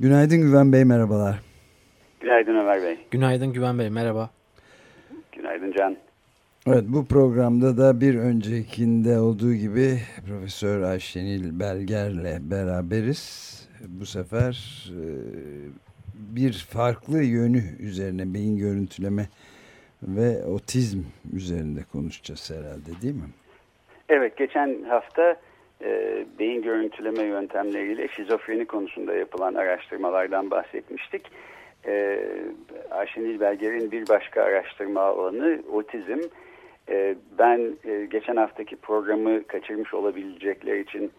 Günaydın 0.00 0.40
Güven 0.40 0.72
Bey, 0.72 0.84
merhabalar. 0.84 1.40
Günaydın 2.20 2.56
Ömer 2.56 2.82
Bey. 2.82 2.98
Günaydın 3.10 3.52
Güven 3.52 3.78
Bey, 3.78 3.90
merhaba. 3.90 4.30
Günaydın 5.32 5.72
Can. 5.72 5.96
Evet, 6.66 6.84
bu 6.88 7.06
programda 7.06 7.76
da 7.76 8.00
bir 8.00 8.14
öncekinde 8.14 9.18
olduğu 9.18 9.54
gibi 9.54 9.98
Profesör 10.28 10.82
Ayşenil 10.82 11.60
Belger'le 11.60 12.50
beraberiz. 12.50 13.54
Bu 13.88 14.06
sefer 14.06 14.84
e, 14.90 15.02
bir 16.14 16.52
farklı 16.52 17.22
yönü 17.22 17.62
üzerine 17.80 18.34
beyin 18.34 18.56
görüntüleme 18.56 19.28
ve 20.02 20.44
otizm 20.44 21.02
üzerinde 21.32 21.80
konuşacağız 21.92 22.50
herhalde 22.50 23.02
değil 23.02 23.14
mi? 23.14 23.30
Evet 24.08 24.36
geçen 24.36 24.82
hafta 24.88 25.36
e, 25.84 26.24
beyin 26.38 26.62
görüntüleme 26.62 27.22
yöntemleriyle 27.22 28.08
şizofreni 28.08 28.64
konusunda 28.64 29.14
yapılan 29.14 29.54
araştırmalardan 29.54 30.50
bahsetmiştik. 30.50 31.30
E, 31.86 32.24
Ayşenil 32.90 33.40
Belger'in 33.40 33.90
bir 33.90 34.08
başka 34.08 34.42
araştırma 34.42 35.00
alanı 35.00 35.62
otizm. 35.72 36.20
E, 36.88 37.14
ben 37.38 37.60
e, 37.84 38.06
geçen 38.10 38.36
haftaki 38.36 38.76
programı 38.76 39.46
kaçırmış 39.46 39.94
olabilecekler 39.94 40.76
için 40.76 41.10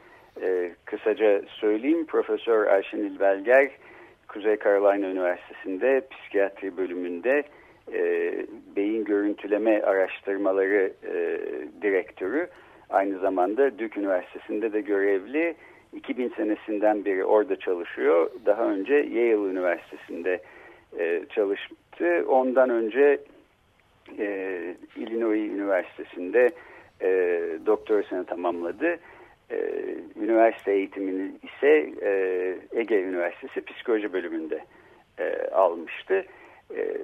e, 0.42 0.72
kısaca 0.86 1.42
söyleyeyim. 1.48 2.06
Profesör 2.06 2.68
Ayşenil 2.68 3.20
Belger 3.20 3.72
Kuzey 4.28 4.58
Carolina 4.64 5.08
Üniversitesi'nde 5.08 6.02
psikiyatri 6.12 6.78
bölümünde 6.78 7.44
e, 7.94 8.34
beyin 8.76 9.06
görüntüleme 9.06 9.82
araştırmaları 9.82 10.94
e, 11.04 11.40
direktörü. 11.82 12.50
Aynı 12.92 13.20
zamanda 13.20 13.80
Duke 13.80 14.00
Üniversitesi'nde 14.00 14.74
de 14.74 14.82
görevli. 14.82 15.56
2000 15.94 16.30
senesinden 16.30 17.06
beri 17.06 17.26
orada 17.26 17.56
çalışıyor. 17.56 18.32
Daha 18.46 18.64
önce 18.64 18.94
Yale 18.94 19.50
Üniversitesi'nde 19.52 20.42
e, 21.00 21.26
çalıştı. 21.36 22.26
Ondan 22.28 22.70
önce 22.70 23.20
e, 24.20 24.58
Illinois 24.96 25.52
Üniversitesi'nde 25.52 26.50
e, 27.02 27.40
doktorasını 27.66 28.26
tamamladı. 28.26 28.98
E, 29.52 29.58
üniversite 30.22 30.72
eğitimini 30.72 31.32
ise 31.44 31.90
e, 32.02 32.10
Ege 32.74 33.02
Üniversitesi 33.02 33.62
Psikoloji 33.66 34.14
bölümünde 34.14 34.60
e, 35.20 35.48
almıştı. 35.52 36.26
E, 36.76 36.98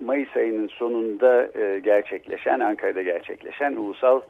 Mayıs 0.00 0.36
ayının 0.36 0.68
sonunda 0.68 1.48
e, 1.60 1.78
gerçekleşen, 1.78 2.60
Ankara'da 2.60 3.02
gerçekleşen 3.02 3.76
Ulusal 3.76 4.20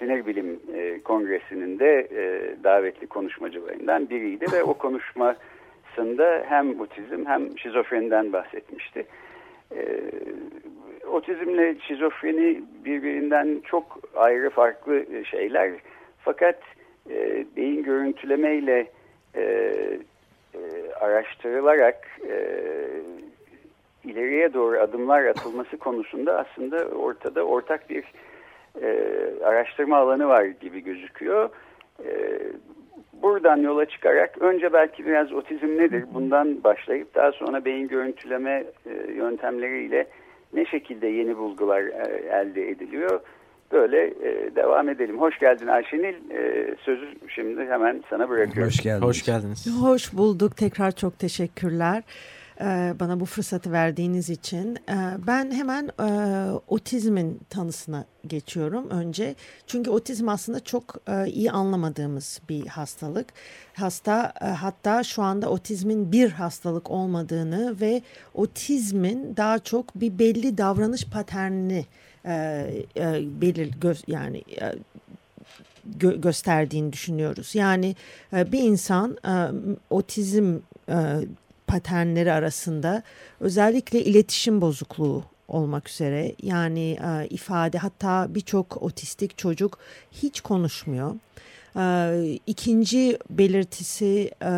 Sinir 0.00 0.26
Bilim 0.26 0.60
e, 0.74 1.00
Kongresi'nin 1.00 1.78
de 1.78 2.08
e, 2.10 2.54
davetli 2.64 3.06
konuşmacılarından 3.06 4.10
biriydi 4.10 4.46
ve 4.52 4.62
o 4.62 4.74
konuşmasında 4.74 6.44
hem 6.48 6.80
otizm 6.80 7.26
hem 7.26 7.58
şizofreniden 7.58 8.32
bahsetmişti. 8.32 9.06
E, 9.76 10.00
otizmle 11.12 11.76
şizofreni 11.80 12.62
birbirinden 12.84 13.60
çok 13.64 13.98
ayrı 14.16 14.50
farklı 14.50 15.04
şeyler 15.24 15.70
fakat 16.18 16.58
e, 17.10 17.44
beyin 17.56 17.82
görüntülemeyle 17.82 18.86
e, 19.34 19.42
e, 20.54 20.60
araştırılarak 21.00 22.08
e, 22.28 22.56
ileriye 24.04 24.54
doğru 24.54 24.80
adımlar 24.80 25.24
atılması 25.24 25.76
konusunda 25.76 26.38
aslında 26.38 26.84
ortada 26.84 27.42
ortak 27.42 27.90
bir 27.90 28.04
e, 28.82 28.88
araştırma 29.44 29.96
alanı 29.96 30.28
var 30.28 30.44
gibi 30.44 30.80
gözüküyor. 30.80 31.50
E, 32.04 32.40
buradan 33.22 33.56
yola 33.56 33.86
çıkarak 33.86 34.42
önce 34.42 34.72
belki 34.72 35.06
biraz 35.06 35.32
otizm 35.32 35.78
nedir 35.78 36.04
bundan 36.14 36.64
başlayıp 36.64 37.14
daha 37.14 37.32
sonra 37.32 37.64
beyin 37.64 37.88
görüntüleme 37.88 38.64
e, 38.86 39.12
yöntemleriyle 39.12 40.06
ne 40.52 40.64
şekilde 40.64 41.06
yeni 41.06 41.36
bulgular 41.36 41.82
e, 41.82 42.28
elde 42.30 42.70
ediliyor 42.70 43.20
böyle 43.72 44.06
e, 44.06 44.56
devam 44.56 44.88
edelim. 44.88 45.20
Hoş 45.20 45.38
geldin 45.38 45.66
Ayşenil. 45.66 46.30
E, 46.30 46.74
sözü 46.84 47.06
şimdi 47.28 47.66
hemen 47.66 48.02
sana 48.10 48.28
bırakıyorum. 48.28 48.72
Hoş 48.72 48.82
geldiniz. 48.82 49.08
Hoş 49.08 49.24
geldiniz. 49.24 49.82
Hoş 49.82 50.12
bulduk. 50.12 50.56
Tekrar 50.56 50.90
çok 50.90 51.18
teşekkürler. 51.18 52.02
Ee, 52.60 52.94
bana 53.00 53.20
bu 53.20 53.24
fırsatı 53.24 53.72
verdiğiniz 53.72 54.30
için. 54.30 54.76
Ee, 54.76 54.94
ben 55.26 55.50
hemen 55.50 55.90
e, 56.00 56.50
otizmin 56.68 57.40
tanısına 57.50 58.04
geçiyorum 58.26 58.90
önce. 58.90 59.34
Çünkü 59.66 59.90
otizm 59.90 60.28
aslında 60.28 60.60
çok 60.60 60.96
e, 61.08 61.26
iyi 61.26 61.50
anlamadığımız 61.50 62.40
bir 62.48 62.66
hastalık. 62.66 63.26
Hasta 63.74 64.32
e, 64.40 64.44
hatta 64.44 65.02
şu 65.02 65.22
anda 65.22 65.48
otizmin 65.48 66.12
bir 66.12 66.30
hastalık 66.30 66.90
olmadığını 66.90 67.80
ve 67.80 68.02
otizmin 68.34 69.36
daha 69.36 69.58
çok 69.58 69.94
bir 69.94 70.18
belli 70.18 70.58
davranış 70.58 71.04
paternini 71.04 71.86
belir 73.40 74.04
yani 74.06 74.42
gö 75.98 76.20
gösterdiğini 76.20 76.92
düşünüyoruz. 76.92 77.54
Yani 77.54 77.96
bir 78.32 78.58
insan 78.58 79.16
otizm 79.90 80.58
paternleri 81.70 82.32
arasında 82.32 83.02
özellikle 83.40 84.04
iletişim 84.04 84.60
bozukluğu 84.60 85.24
olmak 85.48 85.88
üzere 85.88 86.34
yani 86.42 86.98
e, 87.04 87.26
ifade 87.28 87.78
hatta 87.78 88.26
birçok 88.30 88.82
otistik 88.82 89.38
çocuk 89.38 89.78
hiç 90.12 90.40
konuşmuyor. 90.40 91.14
E, 91.76 92.38
ikinci 92.46 93.18
belirtisi 93.30 94.30
e, 94.42 94.52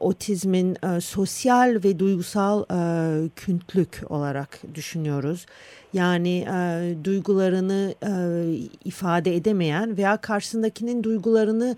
otizmin 0.00 0.76
e, 0.84 1.00
sosyal 1.00 1.80
ve 1.84 1.98
duygusal 1.98 2.62
e, 2.62 3.28
küntlük 3.36 4.00
olarak 4.08 4.60
düşünüyoruz. 4.74 5.46
Yani 5.92 6.38
e, 6.38 6.94
duygularını 7.04 7.94
e, 8.02 8.12
ifade 8.84 9.36
edemeyen 9.36 9.96
veya 9.96 10.16
karşısındakinin 10.16 11.02
duygularını 11.02 11.76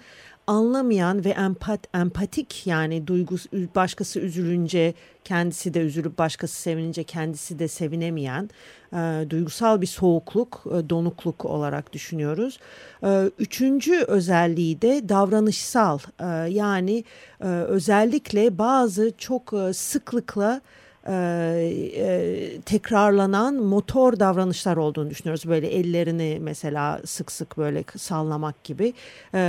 anlamayan 0.50 1.24
ve 1.24 1.28
empat, 1.30 1.80
empatik 1.94 2.66
yani 2.66 3.06
duygus 3.06 3.46
başkası 3.52 4.20
üzülünce 4.20 4.94
kendisi 5.24 5.74
de 5.74 5.80
üzülüp 5.80 6.18
başkası 6.18 6.60
sevinince 6.60 7.04
kendisi 7.04 7.58
de 7.58 7.68
sevinemeyen 7.68 8.50
e, 8.92 9.30
duygusal 9.30 9.80
bir 9.80 9.86
soğukluk, 9.86 10.64
e, 10.66 10.90
donukluk 10.90 11.44
olarak 11.44 11.92
düşünüyoruz. 11.92 12.58
E, 13.02 13.30
üçüncü 13.38 14.00
özelliği 14.00 14.82
de 14.82 15.08
davranışsal 15.08 15.98
e, 16.20 16.26
yani 16.50 17.04
e, 17.40 17.46
özellikle 17.46 18.58
bazı 18.58 19.12
çok 19.18 19.52
e, 19.52 19.72
sıklıkla 19.72 20.60
e, 21.08 21.12
e, 21.96 22.60
tekrarlanan 22.60 23.54
motor 23.54 24.20
davranışlar 24.20 24.76
olduğunu 24.76 25.10
düşünüyoruz. 25.10 25.48
Böyle 25.48 25.66
ellerini 25.68 26.38
mesela 26.40 27.00
sık 27.04 27.32
sık 27.32 27.58
böyle 27.58 27.84
sallamak 27.96 28.64
gibi. 28.64 28.94
E, 29.34 29.40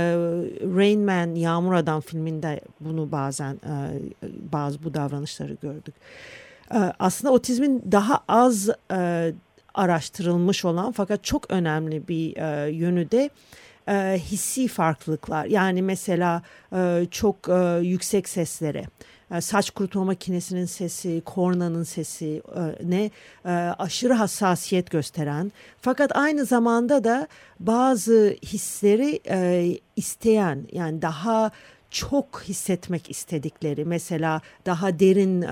Rain 0.76 1.00
Man, 1.00 1.34
Yağmur 1.34 1.74
Adam 1.74 2.00
filminde 2.00 2.60
bunu 2.80 3.12
bazen 3.12 3.54
e, 3.54 3.98
bazı 4.52 4.84
bu 4.84 4.94
davranışları 4.94 5.56
gördük. 5.62 5.94
E, 6.74 6.78
aslında 6.98 7.32
otizmin 7.32 7.82
daha 7.92 8.24
az 8.28 8.70
e, 8.92 9.32
araştırılmış 9.74 10.64
olan 10.64 10.92
fakat 10.92 11.24
çok 11.24 11.50
önemli 11.50 12.08
bir 12.08 12.36
e, 12.36 12.70
yönü 12.70 13.10
de 13.10 13.30
e, 13.88 14.18
hissi 14.18 14.68
farklılıklar. 14.68 15.44
Yani 15.44 15.82
mesela 15.82 16.42
e, 16.72 17.06
çok 17.10 17.48
e, 17.48 17.80
yüksek 17.82 18.28
seslere 18.28 18.84
saç 19.40 19.70
kurutma 19.70 20.04
makinesinin 20.04 20.64
sesi, 20.64 21.22
kornanın 21.24 21.82
sesi 21.82 22.42
e, 22.56 22.88
ne 22.90 23.10
e, 23.44 23.50
aşırı 23.78 24.12
hassasiyet 24.12 24.90
gösteren 24.90 25.52
fakat 25.80 26.16
aynı 26.16 26.44
zamanda 26.44 27.04
da 27.04 27.28
bazı 27.60 28.36
hisleri 28.42 29.20
isteyen 29.96 30.68
yani 30.72 31.02
daha 31.02 31.50
çok 31.92 32.42
hissetmek 32.48 33.10
istedikleri 33.10 33.84
mesela 33.84 34.40
daha 34.66 34.98
derin 34.98 35.42
e, 35.42 35.48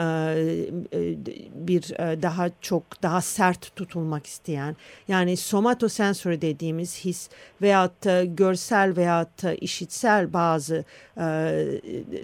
e, 0.93 1.17
bir 1.55 2.01
e, 2.01 2.23
daha 2.23 2.51
çok 2.61 3.03
daha 3.03 3.21
sert 3.21 3.77
tutulmak 3.77 4.27
isteyen 4.27 4.77
yani 5.09 5.37
somatosensori 5.37 6.43
dediğimiz 6.43 7.05
his 7.05 7.29
veyahut 7.63 8.05
da 8.05 8.25
görsel 8.25 8.97
veyahut 8.97 9.43
da 9.43 9.55
işitsel 9.55 10.33
bazı 10.33 10.85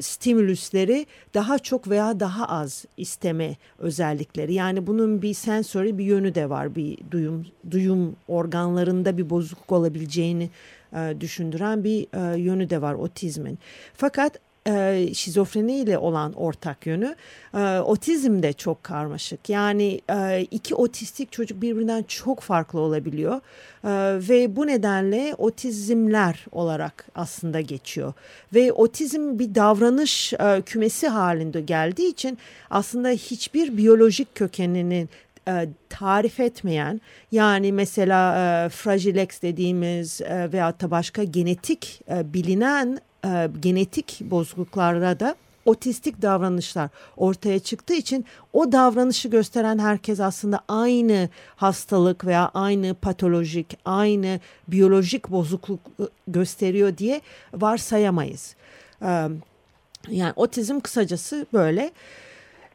stimülusleri 0.00 1.06
daha 1.34 1.58
çok 1.58 1.90
veya 1.90 2.20
daha 2.20 2.48
az 2.48 2.84
isteme 2.96 3.56
özellikleri. 3.78 4.54
Yani 4.54 4.86
bunun 4.86 5.22
bir 5.22 5.34
sensori 5.34 5.98
bir 5.98 6.04
yönü 6.04 6.34
de 6.34 6.50
var 6.50 6.74
bir 6.74 6.98
duyum 7.10 7.46
duyum 7.70 8.16
organlarında 8.28 9.18
bir 9.18 9.30
bozukluk 9.30 9.72
olabileceğini 9.72 10.50
e, 10.96 11.20
düşündüren 11.20 11.84
bir 11.84 12.06
e, 12.34 12.38
yönü 12.38 12.70
de 12.70 12.82
var 12.82 12.94
otizmin. 12.94 13.58
Fakat 13.94 14.38
e, 14.68 15.08
şizofreni 15.14 15.76
ile 15.76 15.98
olan 15.98 16.32
ortak 16.32 16.86
yönü 16.86 17.16
e, 17.54 17.78
otizm 17.78 18.42
de 18.42 18.52
çok 18.52 18.82
karmaşık. 18.82 19.48
Yani 19.48 20.00
iki 20.50 20.74
otistik 20.74 21.32
çocuk 21.32 21.62
birbirinden 21.62 22.02
çok 22.02 22.40
farklı 22.40 22.80
olabiliyor 22.80 23.40
ve 24.28 24.56
bu 24.56 24.66
nedenle 24.66 25.34
otizmler 25.38 26.44
olarak 26.52 27.06
aslında 27.14 27.60
geçiyor. 27.60 28.12
Ve 28.54 28.72
otizm 28.72 29.38
bir 29.38 29.54
davranış 29.54 30.34
kümesi 30.66 31.08
halinde 31.08 31.60
geldiği 31.60 32.10
için 32.10 32.38
aslında 32.70 33.08
hiçbir 33.08 33.76
biyolojik 33.76 34.34
kökeninin 34.34 35.08
e, 35.48 35.68
tarif 35.88 36.40
etmeyen 36.40 37.00
yani 37.32 37.72
mesela 37.72 38.36
e, 38.36 38.68
Fragile 38.68 39.28
dediğimiz 39.42 40.20
e, 40.20 40.52
veyahut 40.52 40.80
da 40.80 40.90
başka 40.90 41.24
genetik 41.24 42.00
e, 42.10 42.34
bilinen 42.34 42.98
e, 43.24 43.48
genetik 43.60 44.20
bozukluklarda 44.20 45.20
da 45.20 45.36
otistik 45.66 46.22
davranışlar 46.22 46.90
ortaya 47.16 47.58
çıktığı 47.58 47.94
için 47.94 48.24
o 48.52 48.72
davranışı 48.72 49.28
gösteren 49.28 49.78
herkes 49.78 50.20
aslında 50.20 50.60
aynı 50.68 51.28
hastalık 51.56 52.26
veya 52.26 52.50
aynı 52.54 52.94
patolojik, 52.94 53.78
aynı 53.84 54.40
biyolojik 54.68 55.30
bozukluk 55.30 55.80
e, 56.00 56.04
gösteriyor 56.28 56.98
diye 56.98 57.20
varsayamayız. 57.54 58.54
E, 59.02 59.28
yani 60.08 60.32
otizm 60.36 60.80
kısacası 60.80 61.46
böyle. 61.52 61.90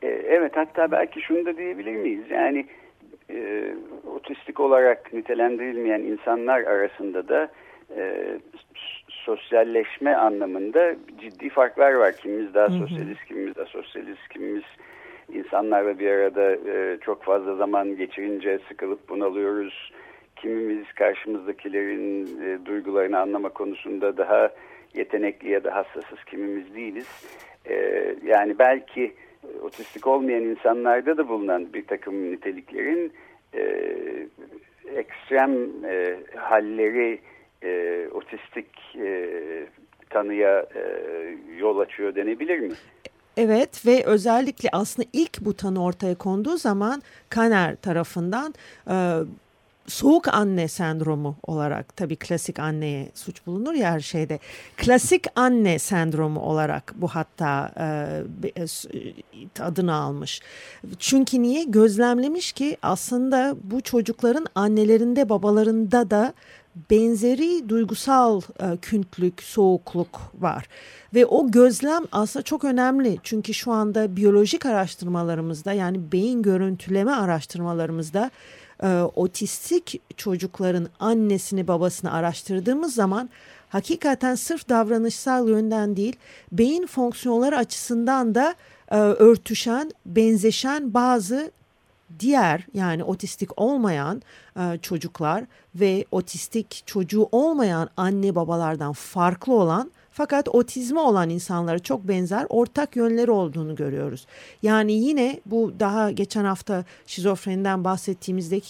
E, 0.02 0.08
evet 0.08 0.58
hatta 0.58 0.92
belki 0.92 1.22
şunu 1.22 1.46
da 1.46 1.58
diyebilir 1.58 1.96
miyiz? 1.96 2.24
Yani 2.30 2.66
e, 3.30 3.66
otistik 4.16 4.60
olarak 4.60 5.14
nitelendirilmeyen 5.14 6.02
insanlar 6.02 6.62
arasında 6.62 7.28
da 7.28 7.52
e, 7.98 8.26
sosyalleşme 9.10 10.16
anlamında 10.16 10.96
ciddi 11.22 11.50
farklar 11.50 11.94
var. 11.94 12.16
Kimimiz 12.16 12.54
daha 12.54 12.70
sosyalist, 12.70 13.26
kimimiz 13.26 13.58
asosyalist, 13.58 14.28
kimimiz 14.30 14.64
insanlarla 15.34 16.00
bir 16.00 16.12
arada 16.12 16.52
e, 16.52 16.98
çok 17.02 17.24
fazla 17.24 17.56
zaman 17.56 17.96
geçirince 17.96 18.60
sıkılıp 18.68 19.10
bunalıyoruz. 19.10 19.92
Kimimiz 20.36 20.94
karşımızdakilerin 20.94 22.26
e, 22.26 22.66
duygularını 22.66 23.20
anlama 23.20 23.50
konusunda 23.50 24.18
daha 24.18 24.50
yetenekli 24.94 25.50
ya 25.52 25.64
da 25.64 25.76
hassasız, 25.76 26.24
kimimiz 26.26 26.76
değiliz. 26.76 27.08
E, 27.70 27.76
yani 28.26 28.60
belki 28.60 29.14
otistik 29.72 30.08
olmayan 30.08 30.44
insanlarda 30.44 31.18
da 31.18 31.30
bulunan 31.30 31.74
bir 31.74 31.88
takım 31.88 32.32
niteliklerin 32.32 33.14
e, 33.54 33.62
ekstrem 34.96 35.52
e, 35.86 36.18
halleri 36.36 37.20
e, 37.64 38.08
otistik 38.14 38.68
e, 38.96 39.30
tanıya 40.10 40.60
e, 40.60 40.84
yol 41.58 41.80
açıyor 41.80 42.16
denebilir 42.16 42.60
mi? 42.60 42.74
Evet 43.38 43.86
ve 43.86 44.04
özellikle 44.06 44.70
aslında 44.72 45.10
ilk 45.14 45.42
bu 45.42 45.54
tanı 45.54 45.84
ortaya 45.84 46.16
konduğu 46.16 46.58
zaman 46.58 47.02
Kaner 47.30 47.76
tarafından 47.76 48.54
e, 48.88 48.96
soğuk 49.88 50.28
anne 50.28 50.68
sendromu 50.68 51.36
olarak 51.44 51.98
tabii 51.98 52.16
klasik 52.16 52.60
anneye 52.60 53.12
suç 53.14 53.46
bulunur 53.46 53.74
ya 53.74 53.92
her 53.92 54.00
şeyde. 54.00 54.40
Klasik 54.78 55.26
anne 55.36 55.80
sendromu 55.80 56.40
olarak 56.40 56.94
bu 56.96 57.08
hatta 57.08 57.72
e, 58.46 58.62
e, 58.62 58.66
adını 59.60 59.94
almış. 59.94 60.42
Çünkü 61.00 61.42
niye? 61.42 61.64
Gözlemlemiş 61.64 62.52
ki 62.52 62.78
aslında 62.82 63.56
bu 63.64 63.82
çocukların 63.82 64.46
annelerinde 64.56 65.30
babalarında 65.30 66.12
da 66.12 66.34
benzeri 66.90 67.70
duygusal 67.70 68.42
e, 68.60 68.78
küntlük, 68.78 69.44
soğukluk 69.44 70.22
var. 70.40 70.68
Ve 71.14 71.26
o 71.26 71.52
gözlem 71.52 72.04
aslında 72.12 72.44
çok 72.44 72.64
önemli. 72.64 73.18
Çünkü 73.24 73.54
şu 73.54 73.72
anda 73.72 74.16
biyolojik 74.16 74.66
araştırmalarımızda 74.66 75.74
yani 75.74 76.12
beyin 76.12 76.42
görüntüleme 76.42 77.12
araştırmalarımızda 77.12 78.32
e, 78.82 79.02
otistik 79.16 80.02
çocukların 80.18 80.88
annesini 81.00 81.68
babasını 81.68 82.14
araştırdığımız 82.14 82.96
zaman 82.96 83.30
hakikaten 83.70 84.36
sırf 84.36 84.70
davranışsal 84.70 85.50
yönden 85.50 85.96
değil 85.96 86.16
beyin 86.52 86.88
fonksiyonları 86.88 87.58
açısından 87.58 88.36
da 88.36 88.56
e, 88.92 88.98
örtüşen, 88.98 89.92
benzeşen 90.06 90.94
bazı 90.94 91.52
diğer 92.20 92.68
yani 92.74 93.04
otistik 93.04 93.62
olmayan 93.62 94.22
e, 94.60 94.78
çocuklar 94.82 95.44
ve 95.76 96.06
otistik 96.12 96.84
çocuğu 96.86 97.30
olmayan 97.32 97.90
anne 97.98 98.36
babalardan 98.36 98.94
farklı 98.94 99.54
olan 99.54 99.92
fakat 100.22 100.50
otizmi 100.50 101.00
olan 101.00 101.30
insanlara 101.30 101.80
çok 101.80 102.08
benzer 102.08 102.46
ortak 102.50 102.96
yönleri 102.96 103.32
olduğunu 103.32 103.76
görüyoruz. 103.76 104.26
Yani 104.62 104.94
yine 104.94 105.40
bu 105.46 105.74
daha 105.80 106.12
geçen 106.12 106.46
hafta 106.46 106.86
şizofreniden 107.06 107.84
bahsettiğimizdeki 107.84 108.70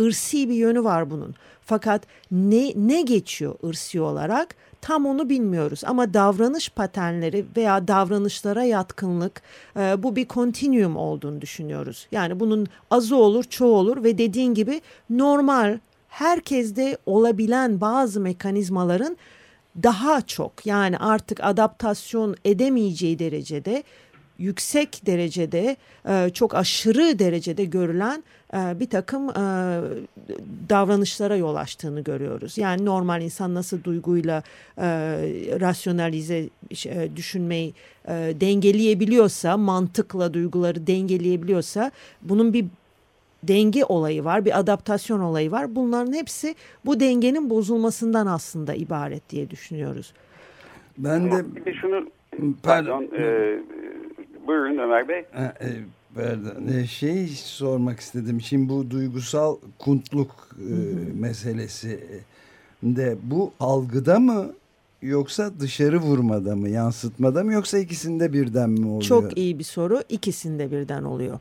ırsi 0.00 0.48
bir 0.48 0.54
yönü 0.54 0.84
var 0.84 1.10
bunun. 1.10 1.34
Fakat 1.60 2.02
ne 2.30 2.72
ne 2.76 3.02
geçiyor 3.02 3.54
ırsi 3.64 4.00
olarak 4.00 4.56
tam 4.80 5.06
onu 5.06 5.28
bilmiyoruz 5.28 5.80
ama 5.84 6.14
davranış 6.14 6.68
paternleri 6.70 7.44
veya 7.56 7.88
davranışlara 7.88 8.64
yatkınlık 8.64 9.42
e, 9.76 10.02
bu 10.02 10.16
bir 10.16 10.24
kontinüum 10.28 10.96
olduğunu 10.96 11.40
düşünüyoruz. 11.40 12.06
Yani 12.12 12.40
bunun 12.40 12.66
azı 12.90 13.16
olur, 13.16 13.44
çoğu 13.44 13.76
olur 13.76 14.04
ve 14.04 14.18
dediğin 14.18 14.54
gibi 14.54 14.80
normal 15.10 15.78
herkeste 16.08 16.98
olabilen 17.06 17.80
bazı 17.80 18.20
mekanizmaların 18.20 19.16
daha 19.82 20.20
çok 20.20 20.66
yani 20.66 20.98
artık 20.98 21.44
adaptasyon 21.44 22.36
edemeyeceği 22.44 23.18
derecede 23.18 23.84
yüksek 24.38 25.06
derecede 25.06 25.76
e, 26.08 26.30
çok 26.30 26.54
aşırı 26.54 27.18
derecede 27.18 27.64
görülen 27.64 28.24
e, 28.54 28.80
bir 28.80 28.90
takım 28.90 29.30
e, 29.30 29.34
davranışlara 30.68 31.36
yol 31.36 31.54
açtığını 31.54 32.00
görüyoruz. 32.00 32.58
Yani 32.58 32.84
normal 32.84 33.22
insan 33.22 33.54
nasıl 33.54 33.84
duyguyla 33.84 34.42
rasyonalize 35.60 36.48
düşünmeyi 37.16 37.74
dengeleyebiliyorsa, 38.40 39.56
mantıkla 39.56 40.34
duyguları 40.34 40.86
dengeleyebiliyorsa 40.86 41.90
bunun 42.22 42.52
bir 42.52 42.66
denge 43.42 43.84
olayı 43.84 44.24
var, 44.24 44.44
bir 44.44 44.58
adaptasyon 44.58 45.20
olayı 45.20 45.50
var. 45.50 45.74
Bunların 45.76 46.12
hepsi 46.12 46.54
bu 46.86 47.00
dengenin 47.00 47.50
bozulmasından 47.50 48.26
aslında 48.26 48.74
ibaret 48.74 49.30
diye 49.30 49.50
düşünüyoruz. 49.50 50.12
Ben 50.98 51.32
de 51.32 51.56
bir 51.56 51.64
de 51.64 51.74
şunu 51.74 52.06
pardon, 52.30 52.56
pardon 52.62 53.02
e, 53.02 53.58
buyurun 54.46 54.78
Ömer 54.78 55.08
Bey. 55.08 55.18
E, 55.18 55.26
pardon, 56.14 56.68
e, 56.72 56.86
şey 56.86 57.26
sormak 57.28 58.00
istedim. 58.00 58.40
Şimdi 58.40 58.68
bu 58.68 58.90
duygusal 58.90 59.56
kuntluk 59.78 60.48
e, 60.58 60.72
meselesi 61.20 62.00
de 62.82 63.16
bu 63.22 63.52
algıda 63.60 64.18
mı 64.18 64.46
yoksa 65.02 65.50
dışarı 65.60 65.98
vurmada 65.98 66.56
mı, 66.56 66.68
yansıtmada 66.68 67.44
mı 67.44 67.52
yoksa 67.52 67.78
ikisinde 67.78 68.32
birden 68.32 68.70
mi 68.70 68.86
oluyor? 68.86 69.02
Çok 69.02 69.38
iyi 69.38 69.58
bir 69.58 69.64
soru. 69.64 70.02
İkisinde 70.08 70.70
birden 70.70 71.02
oluyor. 71.02 71.38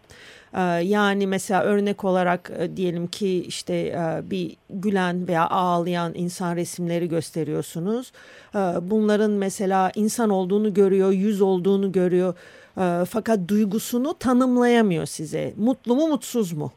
Ee, 0.54 0.62
yani 0.84 1.27
mesela 1.27 1.63
örnek 1.63 2.04
olarak 2.04 2.51
e, 2.60 2.77
diyelim 2.77 3.08
ki 3.08 3.44
işte 3.48 3.74
e, 3.74 4.30
bir 4.32 4.58
gülen 4.70 5.27
veya 5.27 5.50
ağlayan 5.50 6.12
insan 6.16 6.56
resimleri 6.56 7.10
gösteriyorsunuz. 7.10 8.12
Ee, 8.56 8.60
bunların 8.82 9.32
mesela 9.32 9.92
insan 9.96 10.30
olduğunu 10.30 10.74
görüyor, 10.74 11.12
yüz 11.12 11.42
olduğunu 11.42 11.92
görüyor. 11.92 12.34
Ee, 12.77 13.06
fakat 13.10 13.39
duygusunu 13.48 14.16
tanımlayamıyor 14.20 15.06
size. 15.06 15.54
Mutlu 15.58 15.96
mu 15.96 16.08
mutsuz 16.08 16.54
mu 16.54 16.72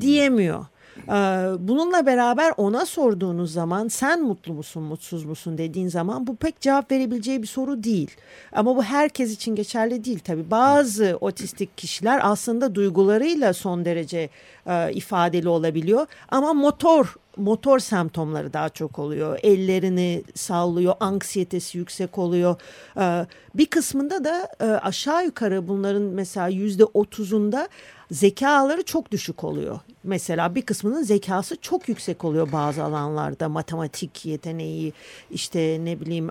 diyemiyor. 0.00 0.66
Ee, 0.96 1.12
bununla 1.58 2.06
beraber 2.06 2.52
ona 2.56 2.86
sorduğunuz 2.86 3.52
zaman 3.52 3.88
sen 3.88 4.22
mutlu 4.22 4.54
musun 4.54 4.82
mutsuz 4.82 5.24
musun 5.24 5.58
dediğin 5.58 5.88
zaman 5.88 6.26
bu 6.26 6.36
pek 6.36 6.60
cevap 6.60 6.92
verebileceği 6.92 7.42
bir 7.42 7.46
soru 7.46 7.82
değil. 7.82 8.10
Ama 8.52 8.76
bu 8.76 8.82
herkes 8.82 9.32
için 9.32 9.54
geçerli 9.54 10.04
değil 10.04 10.18
tabii. 10.18 10.50
Bazı 10.50 11.18
otistik 11.20 11.78
kişiler 11.78 12.20
aslında 12.22 12.74
duygularıyla 12.74 13.52
son 13.52 13.84
derece 13.84 14.30
e, 14.66 14.92
ifadeli 14.92 15.48
olabiliyor 15.48 16.06
ama 16.28 16.52
motor 16.52 17.16
motor 17.36 17.78
semptomları 17.78 18.52
daha 18.52 18.68
çok 18.68 18.98
oluyor. 18.98 19.38
Ellerini 19.42 20.22
sallıyor, 20.34 20.94
anksiyetesi 21.00 21.78
yüksek 21.78 22.18
oluyor. 22.18 22.56
E, 22.96 23.26
bir 23.54 23.66
kısmında 23.66 24.24
da 24.24 24.48
e, 24.60 24.64
aşağı 24.64 25.24
yukarı 25.24 25.68
bunların 25.68 26.02
mesela 26.02 26.48
yüzde 26.48 26.84
otuzunda 26.84 27.68
zekaları 28.10 28.82
çok 28.82 29.10
düşük 29.10 29.44
oluyor. 29.44 29.80
Mesela 30.04 30.54
bir 30.54 30.62
kısmının 30.62 31.02
zekası 31.02 31.56
çok 31.60 31.88
yüksek 31.88 32.24
oluyor 32.24 32.52
bazı 32.52 32.84
alanlarda. 32.84 33.48
Matematik 33.48 34.26
yeteneği, 34.26 34.92
işte 35.30 35.78
ne 35.82 36.00
bileyim 36.00 36.30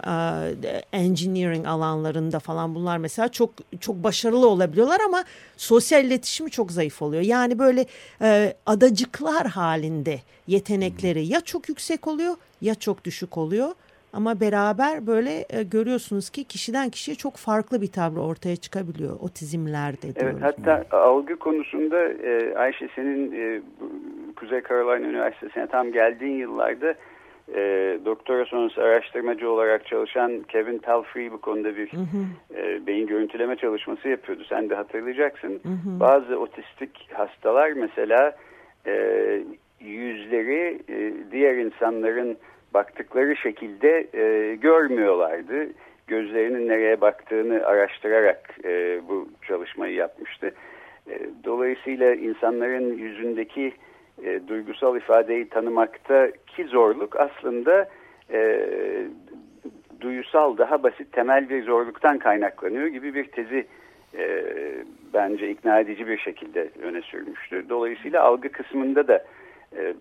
engineering 0.94 1.68
alanlarında 1.68 2.40
falan 2.40 2.76
bunlar 2.76 2.98
mesela 2.98 3.28
çok 3.28 3.52
çok 3.80 4.04
başarılı 4.04 4.50
olabiliyorlar 4.50 5.00
ama 5.06 5.24
sosyal 5.58 6.06
iletişimi 6.06 6.52
çok 6.52 6.72
zayıf 6.72 7.02
oluyor. 7.02 7.24
Yani 7.24 7.60
böyle 7.60 7.86
adacıklar 8.66 9.48
halinde 9.48 10.22
yetenekleri 10.48 11.28
ya 11.28 11.42
çok 11.42 11.70
yüksek 11.70 12.08
oluyor 12.08 12.36
ya 12.62 12.76
çok 12.76 13.06
düşük 13.06 13.38
oluyor. 13.38 13.72
Ama 14.14 14.40
beraber 14.40 15.08
böyle 15.08 15.46
e, 15.50 15.64
görüyorsunuz 15.64 16.30
ki 16.30 16.44
kişiden 16.44 16.90
kişiye 16.90 17.16
çok 17.16 17.36
farklı 17.36 17.82
bir 17.82 17.92
tablo 17.92 18.22
ortaya 18.22 18.56
çıkabiliyor 18.56 19.20
otizmlerde. 19.20 20.08
Evet 20.16 20.36
hatta 20.42 20.98
algı 20.98 21.36
konusunda 21.36 22.10
e, 22.10 22.56
Ayşe 22.56 22.90
senin 22.96 23.32
e, 23.32 23.62
Kuzey 24.36 24.62
Carolina 24.70 25.08
Üniversitesi'ne 25.08 25.68
tam 25.68 25.92
geldiğin 25.92 26.38
yıllarda 26.38 26.96
e, 27.56 27.60
doktora 28.06 28.46
sonrası 28.46 28.82
araştırmacı 28.82 29.52
olarak 29.52 29.86
çalışan 29.86 30.44
Kevin 30.48 30.78
Talfrey 30.78 31.32
bu 31.32 31.42
konuda 31.42 31.76
bir 31.76 31.94
hı 31.94 31.98
hı. 31.98 32.58
E, 32.60 32.88
beyin 32.88 33.08
görüntüleme 33.08 33.56
çalışması 33.56 34.10
yapıyordu. 34.10 34.44
Sen 34.50 34.70
de 34.70 34.76
hatırlayacaksın. 34.76 35.50
Hı 35.50 35.70
hı. 35.70 36.00
Bazı 36.00 36.40
otistik 36.40 37.10
hastalar 37.14 37.72
mesela 37.72 38.36
e, 38.88 38.94
yüzleri 39.80 40.82
e, 40.90 41.14
diğer 41.32 41.58
insanların 41.58 42.38
baktıkları 42.74 43.36
şekilde 43.36 44.08
e, 44.14 44.56
görmüyorlardı. 44.56 45.68
Gözlerinin 46.08 46.68
nereye 46.68 47.02
baktığını 47.02 47.66
araştırarak 47.66 48.58
e, 48.64 49.02
bu 49.08 49.30
çalışmayı 49.48 49.94
yapmıştı. 49.94 50.54
E, 51.10 51.20
dolayısıyla 51.44 52.16
insanların 52.16 52.98
yüzündeki 52.98 53.74
e, 54.24 54.40
duygusal 54.48 54.98
ifadeyi 54.98 55.50
tanımaktaki 55.50 56.66
zorluk 56.66 57.16
aslında 57.20 57.90
e, 58.34 58.68
duyusal 60.02 60.58
daha 60.58 60.84
basit 60.84 61.12
temel 61.12 61.50
bir 61.50 61.64
zorluktan 61.64 62.20
kaynaklanıyor 62.20 62.88
gibi 62.88 63.14
bir 63.14 63.26
tezi 63.26 63.68
e, 64.18 64.44
bence 65.14 65.50
ikna 65.50 65.80
edici 65.80 66.08
bir 66.08 66.18
şekilde 66.18 66.70
öne 66.82 67.02
sürmüştü. 67.02 67.66
Dolayısıyla 67.70 68.24
algı 68.24 68.50
kısmında 68.50 69.08
da 69.08 69.26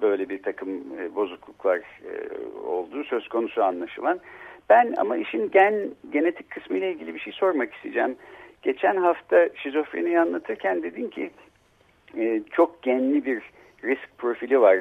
böyle 0.02 0.28
bir 0.28 0.42
takım 0.42 0.70
e, 0.70 1.14
bozukluklar 1.14 1.78
e, 1.78 2.12
olduğu 2.66 3.04
söz 3.04 3.28
konusu 3.28 3.64
anlaşılan. 3.64 4.20
Ben 4.68 4.94
ama 4.96 5.16
işin 5.16 5.50
gen 5.50 5.74
genetik 6.12 6.50
kısmı 6.50 6.78
ile 6.78 6.92
ilgili 6.92 7.14
bir 7.14 7.20
şey 7.20 7.32
sormak 7.32 7.74
isteyeceğim. 7.74 8.16
Geçen 8.62 8.96
hafta 8.96 9.48
şizofreniyi 9.54 10.20
anlatırken 10.20 10.82
dedin 10.82 11.08
ki 11.08 11.30
çok 12.52 12.82
genli 12.82 13.24
bir 13.24 13.42
risk 13.84 14.18
profili 14.18 14.60
var 14.60 14.78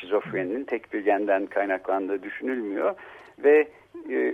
şizofreninin 0.00 0.64
tek 0.64 0.92
bir 0.92 1.04
genden 1.04 1.46
kaynaklandığı 1.46 2.22
düşünülmüyor 2.22 2.94
ve 3.38 3.68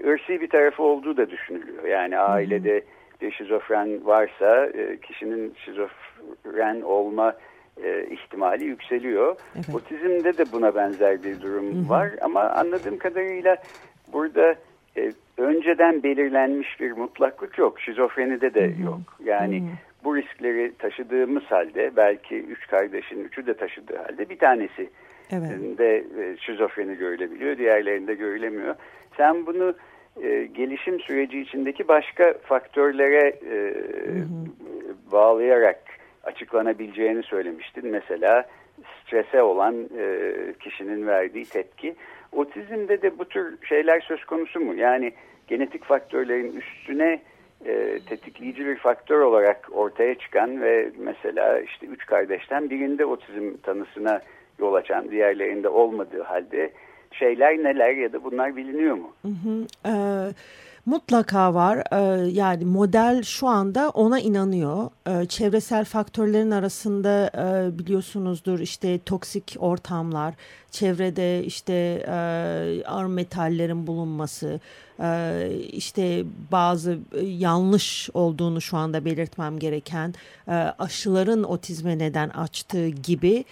ırsi 0.07 0.41
bir 0.41 0.49
tarafı 0.49 0.83
olduğu 0.83 1.17
da 1.17 1.31
düşünülüyor. 1.31 1.85
Yani 1.85 2.19
ailede 2.19 2.83
bir 3.21 3.31
şizofren 3.31 4.07
varsa 4.07 4.73
kişinin 5.03 5.55
şizofren 5.65 6.81
olma 6.81 7.35
e, 7.83 8.07
ihtimali 8.11 8.65
yükseliyor. 8.65 9.37
Evet. 9.55 9.75
Otizmde 9.75 10.39
de 10.39 10.53
buna 10.53 10.75
benzer 10.75 11.23
bir 11.23 11.41
durum 11.41 11.75
hı 11.75 11.79
hı. 11.79 11.89
var 11.89 12.11
ama 12.21 12.43
anladığım 12.43 12.99
kadarıyla 12.99 13.57
burada 14.13 14.55
e, 14.97 15.13
önceden 15.39 16.03
belirlenmiş 16.03 16.81
bir 16.81 16.93
mutlaklık 16.93 17.59
yok. 17.59 17.81
Şizofrenide 17.81 18.55
de 18.55 18.69
hı 18.69 18.79
hı. 18.79 18.83
yok. 18.83 19.01
Yani 19.25 19.61
hı 19.61 19.65
hı. 19.65 19.71
bu 20.05 20.17
riskleri 20.17 20.73
taşıdığımız 20.79 21.45
halde 21.45 21.91
belki 21.97 22.37
üç 22.37 22.67
kardeşin 22.67 23.25
üçü 23.25 23.47
de 23.47 23.55
taşıdığı 23.55 23.97
halde 23.97 24.29
bir 24.31 24.39
tanesi 24.39 24.91
evet. 25.31 25.79
de 25.79 25.97
e, 25.97 26.37
şizofreni 26.37 26.97
görülebiliyor. 26.97 27.59
Diğerlerinde 27.59 28.15
görülemiyor. 28.15 28.75
Sen 29.17 29.47
bunu 29.47 29.75
e, 30.23 30.49
gelişim 30.55 31.01
süreci 31.01 31.41
içindeki 31.41 31.89
başka 31.89 32.35
faktörlere 32.43 33.29
e, 33.29 33.75
hı 34.07 34.19
hı. 34.19 35.13
bağlayarak 35.13 35.81
açıklanabileceğini 36.27 37.23
söylemiştin. 37.23 37.87
Mesela 37.87 38.45
strese 39.03 39.43
olan 39.43 39.89
e, 39.99 40.33
kişinin 40.61 41.07
verdiği 41.07 41.45
tepki. 41.45 41.95
Otizmde 42.33 43.03
de 43.03 43.19
bu 43.19 43.25
tür 43.25 43.59
şeyler 43.67 44.01
söz 44.01 44.25
konusu 44.25 44.61
mu? 44.61 44.75
Yani 44.75 45.13
genetik 45.47 45.85
faktörlerin 45.85 46.57
üstüne 46.57 47.21
e, 47.67 47.99
tetikleyici 48.09 48.67
bir 48.67 48.77
faktör 48.77 49.21
olarak 49.21 49.69
ortaya 49.73 50.15
çıkan 50.15 50.63
ve 50.63 50.91
mesela 50.99 51.61
işte 51.61 51.87
üç 51.87 52.07
kardeşten 52.07 52.71
birinde 52.71 53.05
otizm 53.05 53.57
tanısına 53.63 54.21
yol 54.59 54.75
açan 54.75 55.11
diğerlerinde 55.11 55.69
olmadığı 55.69 56.23
halde 56.23 56.71
şeyler 57.13 57.59
neler 57.59 57.93
ya 57.93 58.13
da 58.13 58.25
bunlar 58.25 58.57
biliniyor 58.57 58.95
mu? 58.95 59.13
Hı 59.23 59.29
hı. 59.29 59.67
Ee, 59.87 59.93
Mutlaka 60.87 61.55
var. 61.55 61.83
Ee, 61.93 62.31
yani 62.31 62.65
model 62.65 63.23
şu 63.23 63.49
anda 63.49 63.91
ona 63.91 64.21
inanıyor. 64.21 64.91
Ee, 65.09 65.27
çevresel 65.27 65.85
faktörlerin 65.85 66.51
arasında 66.51 67.31
e, 67.37 67.79
biliyorsunuzdur 67.79 68.61
işte 68.61 68.99
toksik 68.99 69.57
ortamlar, 69.59 70.35
çevrede 70.71 71.45
işte 71.45 71.73
e, 72.09 72.85
ağır 72.87 73.07
metallerin 73.07 73.87
bulunması, 73.87 74.61
e, 75.01 75.49
işte 75.73 76.25
bazı 76.53 76.99
yanlış 77.23 78.11
olduğunu 78.15 78.61
şu 78.61 78.77
anda 78.77 79.05
belirtmem 79.05 79.59
gereken 79.59 80.15
aşıların 80.79 81.43
otizme 81.43 81.99
neden 81.99 82.29
açtığı 82.29 82.89
gibi 82.89 83.45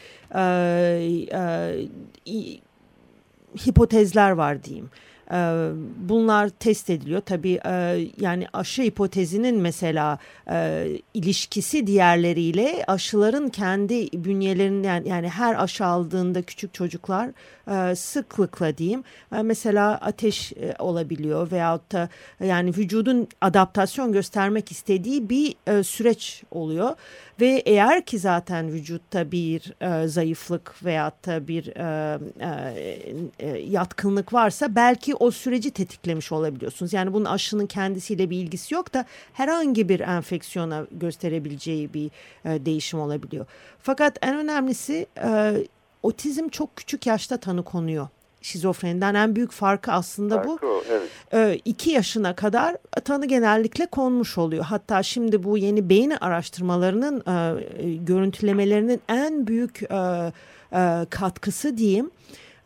hipotezler 3.66 4.30
var 4.30 4.64
diyeyim. 4.64 4.90
Ee, 5.32 5.70
bunlar 6.08 6.48
test 6.48 6.90
ediliyor. 6.90 7.20
Tabii 7.20 7.60
e, 7.66 7.98
yani 8.20 8.46
aşı 8.52 8.82
hipotezinin 8.82 9.60
mesela 9.60 10.18
e, 10.50 10.86
ilişkisi 11.14 11.86
diğerleriyle 11.86 12.84
aşıların 12.86 13.48
kendi 13.48 14.24
bünyelerinden 14.24 15.04
yani 15.04 15.28
her 15.28 15.62
aşı 15.62 15.84
aldığında 15.84 16.42
küçük 16.42 16.74
çocuklar 16.74 17.30
e, 17.68 17.94
sıklıkla 17.94 18.78
diyeyim 18.78 19.04
mesela 19.42 19.94
ateş 19.94 20.52
olabiliyor 20.78 21.50
veyahut 21.50 21.92
da 21.92 22.08
yani 22.40 22.70
vücudun 22.70 23.28
adaptasyon 23.40 24.12
göstermek 24.12 24.70
istediği 24.72 25.28
bir 25.28 25.82
süreç 25.82 26.42
oluyor. 26.50 26.96
Ve 27.40 27.62
eğer 27.66 28.04
ki 28.04 28.18
zaten 28.18 28.72
vücutta 28.72 29.32
bir 29.32 29.74
e, 29.80 30.08
zayıflık 30.08 30.84
veyahut 30.84 31.26
da 31.26 31.48
bir 31.48 31.66
e, 31.66 32.18
e, 32.40 33.48
e, 33.48 33.58
yatkınlık 33.58 34.32
varsa 34.32 34.74
belki 34.74 35.14
o 35.14 35.30
süreci 35.30 35.70
tetiklemiş 35.70 36.32
olabiliyorsunuz. 36.32 36.92
Yani 36.92 37.12
bunun 37.12 37.24
aşının 37.24 37.66
kendisiyle 37.66 38.30
bir 38.30 38.36
ilgisi 38.36 38.74
yok 38.74 38.94
da 38.94 39.04
herhangi 39.32 39.88
bir 39.88 40.00
enfeksiyona 40.00 40.86
gösterebileceği 40.92 41.94
bir 41.94 42.10
e, 42.44 42.66
değişim 42.66 43.00
olabiliyor. 43.00 43.46
Fakat 43.78 44.18
en 44.22 44.36
önemlisi 44.36 45.06
e, 45.24 45.54
otizm 46.02 46.48
çok 46.48 46.76
küçük 46.76 47.06
yaşta 47.06 47.36
tanı 47.36 47.64
konuyor 47.64 48.08
şizofreniden 48.42 49.14
en 49.14 49.36
büyük 49.36 49.52
farkı 49.52 49.92
aslında 49.92 50.34
Farkı 50.34 50.48
bu. 50.62 50.68
O, 50.68 50.82
evet. 50.90 51.08
E, 51.32 51.60
iki 51.64 51.90
yaşına 51.90 52.34
kadar 52.34 52.76
tanı 53.04 53.26
genellikle 53.26 53.86
konmuş 53.86 54.38
oluyor. 54.38 54.64
Hatta 54.64 55.02
şimdi 55.02 55.42
bu 55.42 55.58
yeni 55.58 55.88
beyin 55.88 56.10
araştırmalarının 56.10 57.22
e, 57.26 57.64
e 57.82 57.94
görüntülemelerinin 57.94 59.00
en 59.08 59.46
büyük 59.46 59.82
e, 59.82 60.32
e, 60.72 61.06
katkısı 61.10 61.76
diyeyim 61.76 62.10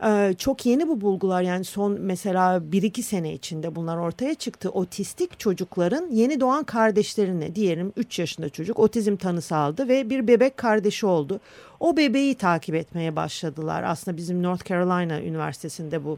ee, 0.03 0.35
çok 0.37 0.65
yeni 0.65 0.87
bu 0.87 1.01
bulgular 1.01 1.41
yani 1.41 1.63
son 1.63 2.01
mesela 2.01 2.57
1-2 2.57 3.01
sene 3.01 3.33
içinde 3.33 3.75
bunlar 3.75 3.97
ortaya 3.97 4.35
çıktı. 4.35 4.69
Otistik 4.69 5.39
çocukların 5.39 6.09
yeni 6.11 6.39
doğan 6.39 6.63
kardeşlerine 6.63 7.55
diyelim 7.55 7.93
3 7.97 8.19
yaşında 8.19 8.49
çocuk 8.49 8.79
otizm 8.79 9.15
tanısı 9.15 9.55
aldı 9.55 9.87
ve 9.87 10.09
bir 10.09 10.27
bebek 10.27 10.57
kardeşi 10.57 11.05
oldu. 11.05 11.39
O 11.79 11.97
bebeği 11.97 12.35
takip 12.35 12.75
etmeye 12.75 13.15
başladılar. 13.15 13.83
Aslında 13.83 14.17
bizim 14.17 14.43
North 14.43 14.65
Carolina 14.69 15.21
Üniversitesi'nde 15.21 16.03
bu 16.05 16.17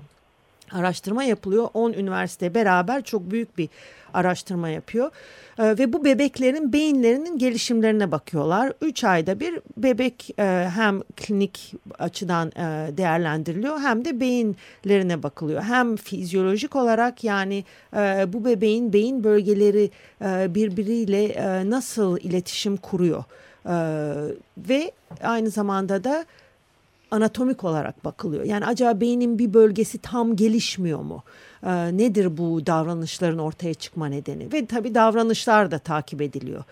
araştırma 0.72 1.24
yapılıyor. 1.24 1.68
10 1.74 1.94
üniversite 1.94 2.56
beraber 2.56 3.04
çok 3.04 3.32
büyük 3.32 3.58
bir 3.58 3.70
araştırma 4.14 4.70
yapıyor. 4.70 5.12
Ee, 5.60 5.64
ve 5.64 5.94
bu 5.94 6.06
bebeklerin 6.06 6.74
beyinlerinin 6.74 7.38
gelişimlerine 7.38 8.12
bakıyorlar. 8.12 8.74
3 8.82 9.04
ayda 9.04 9.40
bir 9.40 9.60
bebek 9.78 10.40
e, 10.40 10.70
hem 10.76 11.02
klinik 11.02 11.74
açıdan 12.00 12.48
e, 12.48 12.98
değerlendiriliyor 12.98 13.80
hem 13.80 14.06
de 14.06 14.20
beyinlerine 14.20 15.24
bakılıyor. 15.24 15.62
Hem 15.62 15.96
fizyolojik 15.96 16.76
olarak 16.76 17.24
yani 17.24 17.64
e, 17.96 18.34
bu 18.34 18.46
bebeğin 18.46 18.94
beyin 18.94 19.24
bölgeleri 19.24 19.92
birbiriyle 20.56 21.36
nasıl 21.70 22.18
iletişim 22.18 22.78
kuruyor. 22.78 23.24
Ve 24.58 24.92
aynı 25.24 25.50
zamanda 25.50 26.04
da 26.04 26.26
anatomik 27.12 27.64
olarak 27.64 28.06
bakılıyor. 28.06 28.44
Yani 28.44 28.66
acaba 28.66 29.02
beynin 29.02 29.40
bir 29.40 29.54
bölgesi 29.54 29.98
tam 29.98 30.36
gelişmiyor 30.36 31.02
mu? 31.02 31.24
E, 31.64 31.98
nedir 31.98 32.38
bu 32.38 32.66
davranışların 32.66 33.40
ortaya 33.40 33.74
çıkma 33.74 34.08
nedeni? 34.08 34.54
Ve 34.54 34.66
tabii 34.66 34.96
davranışlar 34.96 35.72
da 35.72 35.80
takip 35.80 36.22
ediliyor. 36.22 36.64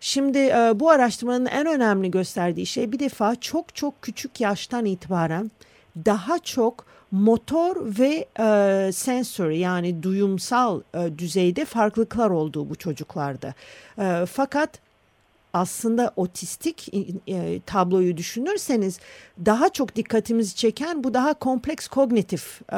Şimdi 0.00 0.38
e, 0.38 0.72
bu 0.74 0.90
araştırmanın 0.90 1.46
en 1.46 1.66
önemli 1.66 2.10
gösterdiği 2.10 2.66
şey 2.66 2.92
bir 2.92 2.98
defa 2.98 3.36
çok 3.36 3.74
çok 3.74 4.02
küçük 4.02 4.40
yaştan 4.40 4.84
itibaren 4.84 5.50
daha 5.96 6.38
çok 6.38 6.86
motor 7.10 7.76
ve 7.98 8.26
e, 8.38 8.90
sensory 8.92 9.58
yani 9.58 10.02
duyumsal 10.02 10.80
e, 10.94 11.18
düzeyde 11.18 11.64
farklılıklar 11.64 12.30
olduğu 12.30 12.70
bu 12.70 12.74
çocuklarda. 12.74 13.54
E, 13.98 14.26
fakat 14.26 14.85
aslında 15.56 16.12
otistik 16.16 16.94
e, 17.26 17.60
tabloyu 17.66 18.16
düşünürseniz 18.16 18.98
daha 19.46 19.68
çok 19.68 19.96
dikkatimizi 19.96 20.56
çeken 20.56 21.04
bu 21.04 21.14
daha 21.14 21.34
kompleks 21.34 21.88
kognitif 21.88 22.60
e, 22.72 22.76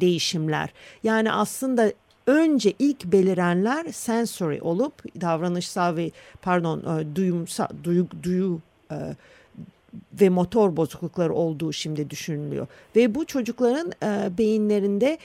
değişimler. 0.00 0.72
Yani 1.02 1.32
aslında 1.32 1.92
önce 2.26 2.72
ilk 2.78 3.04
belirenler 3.04 3.92
sensory 3.92 4.60
olup 4.62 5.20
davranışsal 5.20 5.96
ve 5.96 6.10
pardon 6.42 6.78
e, 6.78 7.16
duyumsal 7.16 7.68
duyu, 7.84 8.06
duyu 8.22 8.60
e, 8.92 8.96
ve 10.20 10.28
motor 10.28 10.76
bozuklukları 10.76 11.34
olduğu 11.34 11.72
şimdi 11.72 12.10
düşünülüyor. 12.10 12.66
Ve 12.96 13.14
bu 13.14 13.24
çocukların 13.24 13.92
e, 14.02 14.38
beyinlerinde 14.38 15.18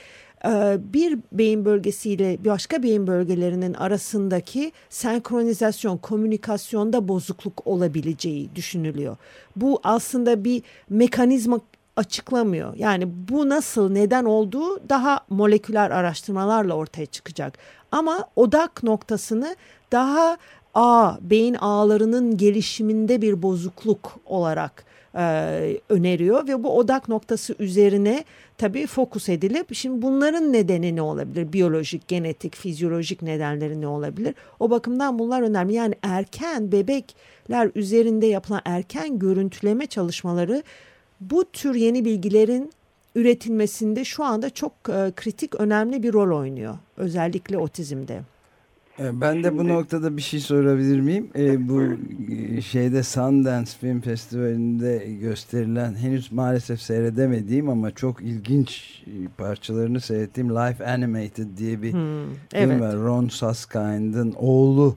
bir 0.78 1.18
beyin 1.32 1.64
bölgesiyle 1.64 2.44
başka 2.44 2.82
beyin 2.82 3.06
bölgelerinin 3.06 3.74
arasındaki 3.74 4.72
senkronizasyon, 4.88 5.96
komünikasyonda 5.96 7.08
bozukluk 7.08 7.66
olabileceği 7.66 8.54
düşünülüyor. 8.54 9.16
Bu 9.56 9.80
aslında 9.84 10.44
bir 10.44 10.62
mekanizma 10.88 11.60
açıklamıyor. 11.96 12.74
Yani 12.76 13.28
bu 13.28 13.48
nasıl, 13.48 13.90
neden 13.90 14.24
olduğu 14.24 14.88
daha 14.88 15.20
moleküler 15.30 15.90
araştırmalarla 15.90 16.74
ortaya 16.74 17.06
çıkacak. 17.06 17.58
Ama 17.92 18.28
odak 18.36 18.82
noktasını 18.82 19.56
daha 19.92 20.36
ağ, 20.74 21.16
beyin 21.20 21.54
ağlarının 21.54 22.36
gelişiminde 22.36 23.22
bir 23.22 23.42
bozukluk 23.42 24.18
olarak 24.26 24.84
e, 25.16 25.80
öneriyor 25.88 26.48
ve 26.48 26.62
bu 26.62 26.78
odak 26.78 27.08
noktası 27.08 27.54
üzerine 27.58 28.24
tabii 28.58 28.86
fokus 28.86 29.28
edilip 29.28 29.74
şimdi 29.74 30.02
bunların 30.02 30.52
nedeni 30.52 30.96
ne 30.96 31.02
olabilir? 31.02 31.52
Biyolojik, 31.52 32.08
genetik, 32.08 32.56
fizyolojik 32.56 33.22
nedenleri 33.22 33.80
ne 33.80 33.86
olabilir? 33.86 34.34
O 34.60 34.70
bakımdan 34.70 35.18
bunlar 35.18 35.42
önemli. 35.42 35.74
Yani 35.74 35.94
erken 36.02 36.72
bebekler 36.72 37.70
üzerinde 37.74 38.26
yapılan 38.26 38.60
erken 38.64 39.18
görüntüleme 39.18 39.86
çalışmaları 39.86 40.62
bu 41.20 41.44
tür 41.44 41.74
yeni 41.74 42.04
bilgilerin 42.04 42.72
üretilmesinde 43.14 44.04
şu 44.04 44.24
anda 44.24 44.50
çok 44.50 44.72
e, 44.72 45.12
kritik 45.16 45.54
önemli 45.54 46.02
bir 46.02 46.12
rol 46.12 46.38
oynuyor. 46.38 46.78
Özellikle 46.96 47.58
otizmde. 47.58 48.20
E, 48.98 49.20
ben 49.20 49.44
de 49.44 49.58
bu 49.58 49.68
noktada 49.68 50.16
bir 50.16 50.22
şey 50.22 50.40
sorabilir 50.40 51.00
miyim? 51.00 51.30
Ee, 51.36 51.68
bu 51.68 51.82
e, 52.32 52.60
şeyde 52.60 53.02
Sundance 53.02 53.70
Film 53.80 54.00
Festivali'nde 54.00 55.06
gösterilen 55.20 55.94
henüz 55.94 56.32
maalesef 56.32 56.80
seyredemediğim 56.80 57.68
ama 57.68 57.90
çok 57.90 58.22
ilginç 58.22 59.02
e, 59.06 59.28
parçalarını 59.38 60.00
seyrettiğim 60.00 60.50
Life 60.50 60.86
Animated 60.86 61.46
diye 61.56 61.82
bir 61.82 61.92
hmm, 61.92 62.24
film 62.50 62.70
evet. 62.70 62.80
var. 62.80 62.96
Ron 62.96 63.28
Suskind'ın 63.28 64.34
oğlu 64.38 64.96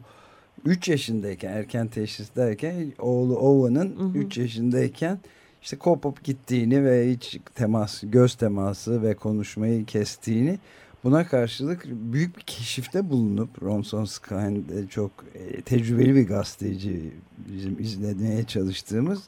3 0.66 0.88
yaşındayken 0.88 1.52
erken 1.52 1.88
teşhisteyken 1.88 2.94
oğlu 3.00 3.38
Owen'ın 3.38 4.14
3 4.14 4.38
yaşındayken 4.38 5.20
işte 5.62 5.78
kopup 5.78 6.24
gittiğini 6.24 6.86
ve 6.86 7.12
hiç 7.12 7.40
temas, 7.56 8.04
göz 8.04 8.36
teması 8.36 9.04
ve 9.04 9.14
konuşmayı 9.14 9.86
kestiğini 9.86 10.60
buna 11.04 11.28
karşılık 11.28 11.86
büyük 11.86 12.38
bir 12.38 12.42
keşifte 12.42 13.10
bulunup 13.10 13.64
Ronson 13.64 14.06
Skyn 14.06 14.64
çok 14.90 15.12
e, 15.36 15.62
tecrübeli 15.62 16.16
bir 16.16 16.28
gazeteci 16.28 17.12
bizim 17.38 17.80
izlemeye 17.80 18.44
çalıştığımız 18.44 19.28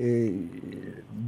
e, 0.00 0.32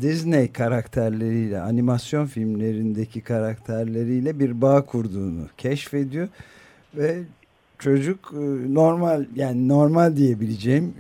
Disney 0.01 0.53
karakterleriyle 0.53 1.61
animasyon 1.61 2.27
filmlerindeki 2.27 3.21
karakterleriyle 3.21 4.41
bir 4.41 4.61
bağ 4.61 4.87
kurduğunu 4.87 5.47
keşfediyor 5.57 6.29
ve 6.95 7.23
çocuk 7.79 8.33
e, 8.35 8.75
normal 8.75 9.27
yani 9.37 9.69
normal 9.69 10.17
diyebileceğim 10.17 10.95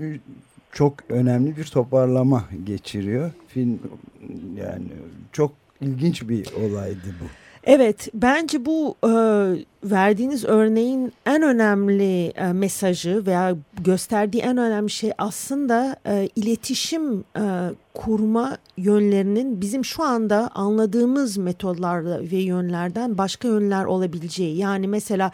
çok 0.72 0.94
önemli 1.09 1.57
bir 1.57 1.64
toparlama 1.64 2.44
geçiriyor. 2.64 3.31
Film 3.48 3.78
yani 4.57 4.87
çok 5.33 5.52
ilginç 5.81 6.28
bir 6.28 6.52
olaydı 6.52 7.14
bu. 7.20 7.47
Evet, 7.68 8.09
bence 8.14 8.64
bu 8.64 8.96
e, 9.04 9.11
verdiğiniz 9.85 10.44
örneğin 10.44 11.12
en 11.26 11.42
önemli 11.42 12.26
e, 12.26 12.52
mesajı 12.52 13.26
veya 13.26 13.57
gösterdiği 13.85 14.38
en 14.38 14.57
önemli 14.57 14.90
şey 14.90 15.12
aslında 15.18 15.96
e, 16.07 16.28
iletişim 16.37 17.20
e, 17.20 17.44
kurma 17.94 18.57
yönlerinin 18.76 19.61
bizim 19.61 19.85
şu 19.85 20.02
anda 20.02 20.50
anladığımız 20.54 21.37
metodlarla 21.37 22.20
ve 22.20 22.37
yönlerden 22.37 23.18
başka 23.18 23.48
yönler 23.48 23.85
olabileceği. 23.85 24.57
Yani 24.57 24.88
mesela 24.88 25.31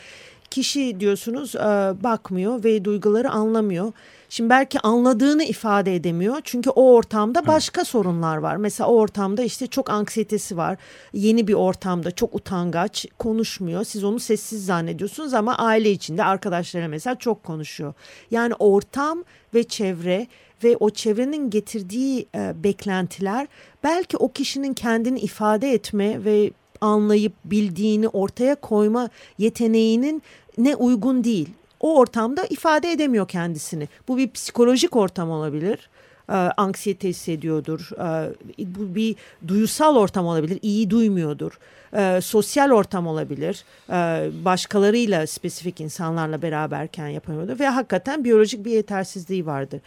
kişi 0.55 1.01
diyorsunuz 1.01 1.55
e, 1.55 1.59
bakmıyor 2.05 2.65
ve 2.65 2.85
duyguları 2.85 3.31
anlamıyor. 3.31 3.93
Şimdi 4.29 4.51
belki 4.51 4.81
anladığını 4.81 5.45
ifade 5.45 5.95
edemiyor. 5.95 6.41
Çünkü 6.45 6.71
o 6.71 6.95
ortamda 6.95 7.47
başka 7.47 7.81
evet. 7.81 7.89
sorunlar 7.89 8.37
var. 8.37 8.57
Mesela 8.57 8.91
o 8.91 8.95
ortamda 8.95 9.43
işte 9.43 9.67
çok 9.67 9.91
anksiyetesi 9.91 10.57
var. 10.57 10.79
Yeni 11.13 11.49
bir 11.49 11.55
ortamda 11.55 12.11
çok 12.11 12.35
utangaç, 12.35 13.07
konuşmuyor. 13.19 13.85
Siz 13.85 14.05
onu 14.05 14.21
sessiz 14.21 14.67
zannediyorsunuz 14.67 15.35
ama 15.35 15.59
aile 15.59 15.91
içinde 15.91 16.25
arkadaşlarına 16.25 16.89
mesela 16.89 17.17
çok 17.17 17.45
konuşuyor. 17.45 17.95
Yani 18.31 18.55
ortam 18.59 19.25
ve 19.55 19.65
çevre 19.65 20.27
ve 20.65 20.77
o 20.77 20.91
çevrenin 20.91 21.51
getirdiği 21.51 22.27
e, 22.35 22.53
beklentiler 22.65 23.47
belki 23.85 24.17
o 24.17 24.33
kişinin 24.33 24.75
kendini 24.75 25.21
ifade 25.21 25.73
etme 25.73 26.25
ve 26.25 26.51
anlayıp 26.85 27.33
bildiğini 27.45 28.09
ortaya 28.09 28.55
koyma 28.55 29.09
yeteneğinin 29.39 30.23
ne 30.59 30.77
uygun 30.77 31.25
değil 31.25 31.49
o 31.81 31.97
ortamda 31.97 32.47
ifade 32.47 32.93
edemiyor 32.93 33.29
kendisini. 33.29 33.89
Bu 34.09 34.17
bir 34.17 34.31
psikolojik 34.31 34.97
ortam 34.97 35.31
olabilir. 35.31 35.89
Ee, 36.29 36.33
anksiyete 36.33 37.09
hissediyordur. 37.09 37.91
Ee, 37.99 38.33
bu 38.59 38.95
bir 38.95 39.17
duyusal 39.49 39.97
ortam 39.97 40.27
olabilir. 40.27 40.59
İyi 40.63 40.91
duymuyordur. 40.91 41.59
Ee, 41.97 42.21
sosyal 42.23 42.71
ortam 42.71 43.07
olabilir. 43.07 43.65
Ee, 43.91 44.31
başkalarıyla 44.45 45.27
spesifik 45.27 45.81
insanlarla 45.81 46.43
beraberken 46.43 47.09
yapamıyordur. 47.09 47.59
Ve 47.59 47.69
hakikaten 47.69 48.25
biyolojik 48.25 48.65
bir 48.65 48.71
yetersizliği 48.71 49.47
vardır. 49.47 49.81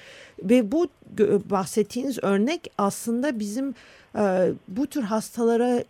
Ve 0.43 0.71
bu 0.71 0.87
bahsettiğiniz 1.45 2.23
örnek 2.23 2.71
aslında 2.77 3.39
bizim 3.39 3.73
e, 4.15 4.51
bu 4.67 4.87
tür 4.87 5.03
hastalara 5.03 5.83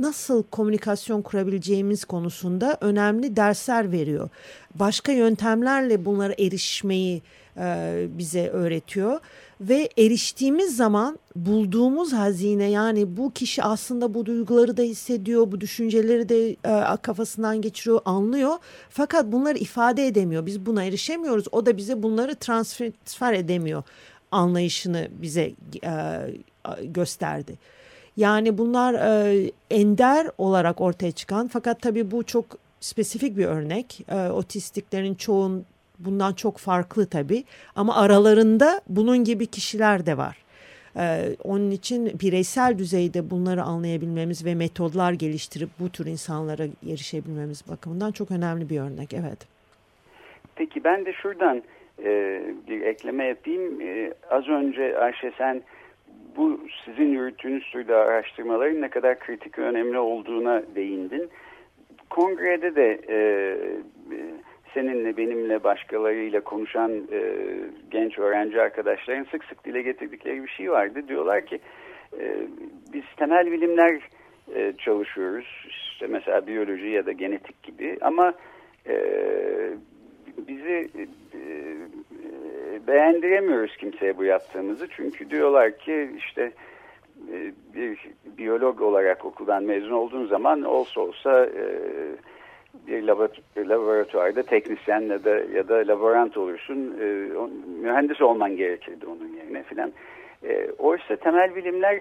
nasıl 0.00 0.42
komünikasyon 0.42 1.22
kurabileceğimiz 1.22 2.04
konusunda 2.04 2.78
önemli 2.80 3.36
dersler 3.36 3.92
veriyor. 3.92 4.28
Başka 4.74 5.12
yöntemlerle 5.12 6.04
bunlara 6.04 6.32
erişmeyi 6.38 7.22
e, 7.56 8.06
bize 8.18 8.48
öğretiyor 8.48 9.20
ve 9.60 9.88
eriştiğimiz 9.98 10.76
zaman 10.76 11.18
bulduğumuz 11.36 12.12
hazine 12.12 12.70
yani 12.70 13.16
bu 13.16 13.30
kişi 13.30 13.62
aslında 13.62 14.14
bu 14.14 14.26
duyguları 14.26 14.76
da 14.76 14.82
hissediyor, 14.82 15.52
bu 15.52 15.60
düşünceleri 15.60 16.28
de 16.28 16.50
e, 16.50 16.96
kafasından 17.02 17.62
geçiriyor, 17.62 18.00
anlıyor. 18.04 18.52
Fakat 18.90 19.32
bunları 19.32 19.58
ifade 19.58 20.06
edemiyor. 20.06 20.46
Biz 20.46 20.66
buna 20.66 20.84
erişemiyoruz. 20.84 21.44
O 21.52 21.66
da 21.66 21.76
bize 21.76 22.02
bunları 22.02 22.34
transfer 22.34 23.32
edemiyor 23.32 23.82
anlayışını 24.30 25.08
bize 25.22 25.52
e, 25.84 25.92
gösterdi. 26.82 27.58
Yani 28.16 28.58
bunlar 28.58 28.94
e, 28.94 29.50
ender 29.70 30.26
olarak 30.38 30.80
ortaya 30.80 31.12
çıkan 31.12 31.48
fakat 31.48 31.82
tabii 31.82 32.10
bu 32.10 32.24
çok 32.24 32.44
spesifik 32.80 33.36
bir 33.36 33.44
örnek. 33.44 34.00
E, 34.08 34.28
otistiklerin 34.28 35.14
çoğun 35.14 35.64
bundan 35.98 36.32
çok 36.32 36.58
farklı 36.58 37.06
tabii 37.06 37.44
ama 37.76 37.96
aralarında 37.96 38.80
bunun 38.88 39.24
gibi 39.24 39.46
kişiler 39.46 40.06
de 40.06 40.16
var. 40.16 40.42
Ee, 40.96 41.36
onun 41.44 41.70
için 41.70 42.06
bireysel 42.22 42.78
düzeyde 42.78 43.30
bunları 43.30 43.62
anlayabilmemiz 43.62 44.46
ve 44.46 44.54
metodlar 44.54 45.12
geliştirip 45.12 45.68
bu 45.80 45.88
tür 45.88 46.06
insanlara 46.06 46.62
erişebilmemiz 46.90 47.64
bakımından 47.70 48.12
çok 48.12 48.30
önemli 48.30 48.70
bir 48.70 48.80
örnek. 48.80 49.14
Evet. 49.14 49.38
Peki 50.56 50.84
ben 50.84 51.06
de 51.06 51.12
şuradan 51.12 51.62
e, 52.04 52.42
bir 52.68 52.80
ekleme 52.80 53.24
yapayım. 53.24 53.80
E, 53.80 54.12
az 54.30 54.48
önce 54.48 54.98
Ayşe 54.98 55.32
sen 55.38 55.62
bu 56.36 56.60
sizin 56.84 57.12
yürüttüğünüz 57.12 57.70
türde 57.70 57.94
araştırmaların 57.94 58.80
ne 58.80 58.88
kadar 58.88 59.18
kritik 59.18 59.58
önemli 59.58 59.98
olduğuna 59.98 60.62
değindin. 60.74 61.30
Kongrede 62.10 62.74
de 62.74 63.00
e, 63.08 63.18
seninle 64.74 65.16
benimle 65.16 65.64
başkalarıyla 65.64 66.40
konuşan 66.40 66.92
e, 67.12 67.22
genç 67.90 68.18
öğrenci 68.18 68.60
arkadaşların 68.60 69.26
sık 69.30 69.44
sık 69.44 69.64
dile 69.64 69.82
getirdikleri 69.82 70.42
bir 70.42 70.48
şey 70.48 70.70
vardı. 70.70 71.08
Diyorlar 71.08 71.46
ki 71.46 71.60
e, 72.20 72.36
biz 72.92 73.04
temel 73.16 73.52
bilimler 73.52 74.00
e, 74.54 74.72
çalışıyoruz. 74.78 75.66
İşte 75.68 76.06
mesela 76.06 76.46
biyoloji 76.46 76.86
ya 76.86 77.06
da 77.06 77.12
genetik 77.12 77.62
gibi 77.62 77.98
ama 78.00 78.34
e, 78.86 78.96
bizi 80.48 80.88
e, 80.98 81.06
beğendiremiyoruz 82.86 83.76
kimseye 83.76 84.18
bu 84.18 84.24
yaptığımızı. 84.24 84.88
Çünkü 84.96 85.30
diyorlar 85.30 85.78
ki 85.78 86.10
işte 86.18 86.52
e, 87.32 87.52
bir 87.74 87.98
biyolog 88.38 88.80
olarak 88.80 89.24
okuldan 89.24 89.64
mezun 89.64 89.90
olduğun 89.90 90.26
zaman 90.26 90.62
olsa 90.62 91.00
olsa 91.00 91.46
e, 91.46 91.64
bir 92.86 93.02
laboratuvarda 93.68 94.42
teknisyen 94.42 95.00
ya 95.00 95.24
da 95.24 95.30
ya 95.30 95.68
da 95.68 95.74
laborant 95.74 96.36
olursun. 96.36 96.96
E, 97.00 97.04
mühendis 97.82 98.20
olman 98.20 98.56
gerekirdi 98.56 99.06
onun 99.06 99.36
yerine 99.36 99.62
filan. 99.62 99.92
Oysa 100.78 101.16
temel 101.16 101.54
bilimler 101.54 102.00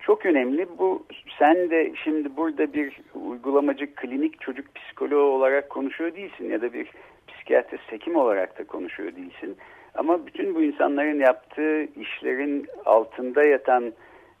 çok 0.00 0.26
önemli. 0.26 0.66
Bu 0.78 1.06
sen 1.38 1.70
de 1.70 1.92
şimdi 2.04 2.36
burada 2.36 2.72
bir 2.72 3.00
uygulamacı 3.14 3.94
klinik 3.94 4.40
çocuk 4.40 4.74
psikoloğu 4.74 5.32
olarak 5.32 5.70
konuşuyor 5.70 6.14
değilsin 6.14 6.50
ya 6.50 6.62
da 6.62 6.72
bir 6.72 6.90
psikiyatrist 7.28 7.92
hekim 7.92 8.16
olarak 8.16 8.58
da 8.58 8.64
konuşuyor 8.64 9.16
değilsin. 9.16 9.56
Ama 9.96 10.26
bütün 10.26 10.54
bu 10.54 10.62
insanların 10.62 11.20
yaptığı 11.20 11.84
işlerin 12.00 12.66
altında 12.84 13.44
yatan 13.44 13.92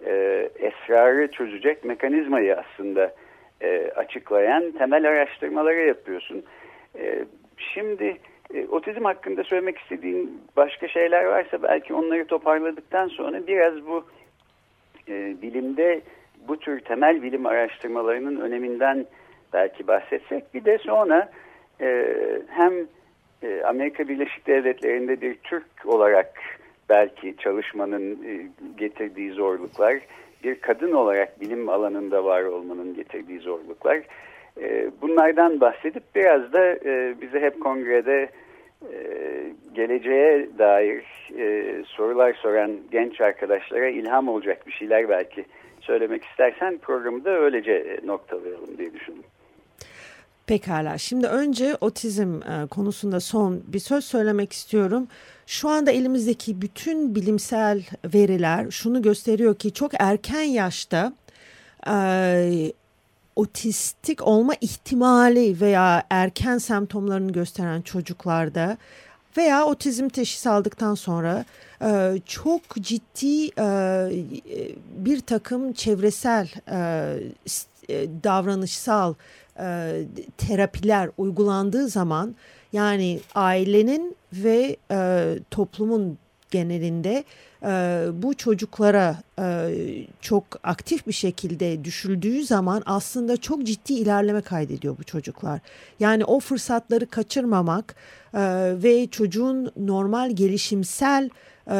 e, 0.06 0.48
esrarı 0.58 1.30
çözecek 1.30 1.84
mekanizmayı 1.84 2.56
aslında 2.56 3.14
e, 3.60 3.90
açıklayan 3.96 4.70
temel 4.70 5.08
araştırmaları 5.08 5.86
yapıyorsun. 5.86 6.44
E, 6.98 7.24
şimdi 7.74 8.16
e, 8.54 8.66
otizm 8.66 9.04
hakkında 9.04 9.44
söylemek 9.44 9.78
istediğin 9.78 10.42
başka 10.56 10.88
şeyler 10.88 11.24
varsa 11.24 11.62
belki 11.62 11.94
onları 11.94 12.26
toparladıktan 12.26 13.08
sonra 13.08 13.46
biraz 13.46 13.86
bu 13.86 14.04
e, 15.08 15.42
bilimde 15.42 16.00
bu 16.48 16.56
tür 16.58 16.80
temel 16.80 17.22
bilim 17.22 17.46
araştırmalarının 17.46 18.40
öneminden 18.40 19.06
belki 19.52 19.86
bahsetsek. 19.86 20.54
Bir 20.54 20.64
de 20.64 20.78
sonra 20.78 21.28
e, 21.80 22.06
hem 22.48 22.72
e, 23.42 23.62
Amerika 23.62 24.08
Birleşik 24.08 24.46
Devletleri'nde 24.46 25.20
bir 25.20 25.34
Türk 25.34 25.66
olarak 25.84 26.40
belki 26.88 27.36
çalışmanın 27.38 28.12
e, 28.12 28.46
getirdiği 28.76 29.30
zorluklar, 29.30 29.94
bir 30.44 30.60
kadın 30.60 30.92
olarak 30.92 31.40
bilim 31.40 31.68
alanında 31.68 32.24
var 32.24 32.42
olmanın 32.42 32.94
getirdiği 32.94 33.38
zorluklar. 33.38 34.00
E, 34.60 34.90
bunlardan 35.02 35.60
bahsedip 35.60 36.02
biraz 36.14 36.52
da 36.52 36.66
e, 36.66 37.14
bize 37.20 37.40
hep 37.40 37.60
kongrede 37.60 38.28
geleceğe 39.74 40.48
dair 40.58 41.04
sorular 41.86 42.34
soran 42.34 42.76
genç 42.90 43.20
arkadaşlara 43.20 43.88
ilham 43.88 44.28
olacak 44.28 44.66
bir 44.66 44.72
şeyler 44.72 45.08
belki 45.08 45.44
söylemek 45.80 46.24
istersen 46.24 46.78
programı 46.78 47.24
da 47.24 47.30
öylece 47.30 48.00
noktalayalım 48.04 48.78
diye 48.78 48.92
düşündüm. 48.92 49.24
Pekala. 50.46 50.98
Şimdi 50.98 51.26
önce 51.26 51.76
otizm 51.80 52.42
e, 52.42 52.66
konusunda 52.66 53.20
son 53.20 53.62
bir 53.66 53.78
söz 53.78 54.04
söylemek 54.04 54.52
istiyorum. 54.52 55.08
Şu 55.46 55.68
anda 55.68 55.90
elimizdeki 55.90 56.62
bütün 56.62 57.14
bilimsel 57.14 57.84
veriler 58.14 58.70
şunu 58.70 59.02
gösteriyor 59.02 59.54
ki 59.54 59.72
çok 59.72 59.92
erken 59.98 60.42
yaşta 60.42 61.12
e, 61.88 62.72
otistik 63.36 64.26
olma 64.26 64.54
ihtimali 64.60 65.60
veya 65.60 66.06
erken 66.10 66.58
semptomlarını 66.58 67.32
gösteren 67.32 67.82
çocuklarda 67.82 68.76
veya 69.36 69.64
otizm 69.64 70.08
teşhisi 70.08 70.50
aldıktan 70.50 70.94
sonra 70.94 71.44
e, 71.82 72.20
çok 72.26 72.62
ciddi 72.80 73.46
e, 73.58 74.08
bir 74.96 75.20
takım 75.20 75.72
çevresel 75.72 76.48
e, 76.70 76.76
e 77.88 78.08
davranışsal 78.24 79.14
e, 79.60 80.02
terapiler 80.38 81.10
uygulandığı 81.18 81.88
zaman 81.88 82.34
yani 82.72 83.20
ailenin 83.34 84.16
ve 84.32 84.76
e, 84.90 85.38
toplumun 85.50 86.18
genelinde 86.50 87.24
e, 87.62 88.04
bu 88.12 88.34
çocuklara 88.34 89.16
e, 89.38 89.70
çok 90.20 90.44
aktif 90.62 91.06
bir 91.06 91.12
şekilde 91.12 91.84
düşüldüğü 91.84 92.44
zaman 92.44 92.82
aslında 92.86 93.36
çok 93.36 93.64
ciddi 93.64 93.92
ilerleme 93.94 94.40
kaydediyor 94.40 94.98
bu 94.98 95.04
çocuklar. 95.04 95.60
Yani 96.00 96.24
o 96.24 96.40
fırsatları 96.40 97.06
kaçırmamak 97.06 97.94
e, 98.34 98.40
ve 98.82 99.06
çocuğun 99.06 99.72
normal 99.76 100.30
gelişimsel 100.30 101.30
e, 101.70 101.76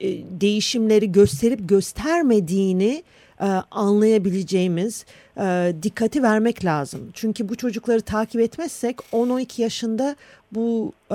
e 0.00 0.40
değişimleri 0.40 1.12
gösterip 1.12 1.68
göstermediğini 1.68 3.02
e, 3.40 3.46
anlayabileceğimiz 3.70 5.04
e, 5.38 5.74
dikkati 5.82 6.22
vermek 6.22 6.64
lazım. 6.64 7.00
Çünkü 7.14 7.48
bu 7.48 7.56
çocukları 7.56 8.00
takip 8.00 8.40
etmezsek 8.40 8.98
10-12 9.12 9.62
yaşında 9.62 10.16
bu 10.52 10.92
e, 11.10 11.14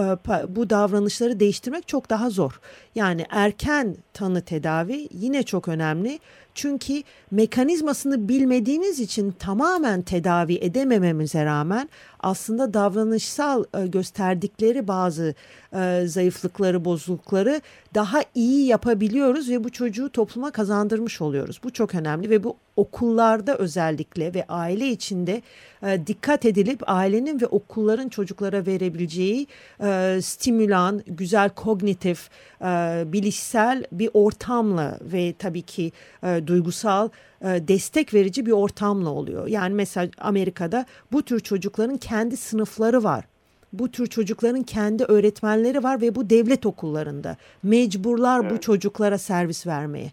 bu 0.55 0.69
davranışları 0.69 1.39
değiştirmek 1.39 1.87
çok 1.87 2.09
daha 2.09 2.29
zor. 2.29 2.59
Yani 2.95 3.25
erken 3.29 3.95
tanı 4.13 4.41
tedavi 4.41 5.07
yine 5.11 5.43
çok 5.43 5.67
önemli. 5.67 6.19
Çünkü 6.55 7.03
mekanizmasını 7.31 8.29
bilmediğimiz 8.29 8.99
için 8.99 9.31
tamamen 9.31 10.01
tedavi 10.01 10.55
edemememize 10.55 11.45
rağmen 11.45 11.89
aslında 12.19 12.73
davranışsal 12.73 13.63
e, 13.73 13.87
gösterdikleri 13.87 14.87
bazı 14.87 15.35
e, 15.73 16.03
zayıflıkları, 16.07 16.85
bozuklukları 16.85 17.61
daha 17.93 18.21
iyi 18.35 18.65
yapabiliyoruz 18.67 19.49
ve 19.49 19.63
bu 19.63 19.69
çocuğu 19.69 20.09
topluma 20.09 20.51
kazandırmış 20.51 21.21
oluyoruz. 21.21 21.59
Bu 21.63 21.73
çok 21.73 21.95
önemli 21.95 22.29
ve 22.29 22.43
bu 22.43 22.55
okullarda 22.75 23.57
özellikle 23.57 24.33
ve 24.33 24.45
aile 24.47 24.87
içinde 24.87 25.41
e, 25.83 26.07
dikkat 26.07 26.45
edilip 26.45 26.83
ailenin 26.87 27.41
ve 27.41 27.47
okulların 27.47 28.09
çocuklara 28.09 28.65
verebileceği 28.65 29.47
e, 29.83 30.19
stimülan, 30.21 31.01
güzel 31.07 31.49
kognitif, 31.49 32.29
e, 32.61 32.65
bilişsel 33.05 33.83
bir 33.91 34.09
ortamla 34.13 34.97
ve 35.01 35.33
tabii 35.39 35.61
ki 35.61 35.91
e, 36.23 36.47
duygusal 36.47 37.09
e, 37.41 37.47
destek 37.67 38.13
verici 38.13 38.45
bir 38.45 38.51
ortamla 38.51 39.09
oluyor. 39.09 39.47
Yani 39.47 39.73
mesela 39.73 40.09
Amerika'da 40.17 40.85
bu 41.11 41.23
tür 41.23 41.39
çocukların 41.39 41.97
kendi 41.97 42.37
sınıfları 42.37 43.03
var 43.03 43.25
bu 43.73 43.91
tür 43.91 44.07
çocukların 44.07 44.63
kendi 44.63 45.03
öğretmenleri 45.03 45.83
var 45.83 46.01
ve 46.01 46.15
bu 46.15 46.29
devlet 46.29 46.65
okullarında 46.65 47.37
mecburlar 47.63 48.41
evet. 48.41 48.51
bu 48.51 48.59
çocuklara 48.59 49.17
servis 49.17 49.67
vermeye. 49.67 50.11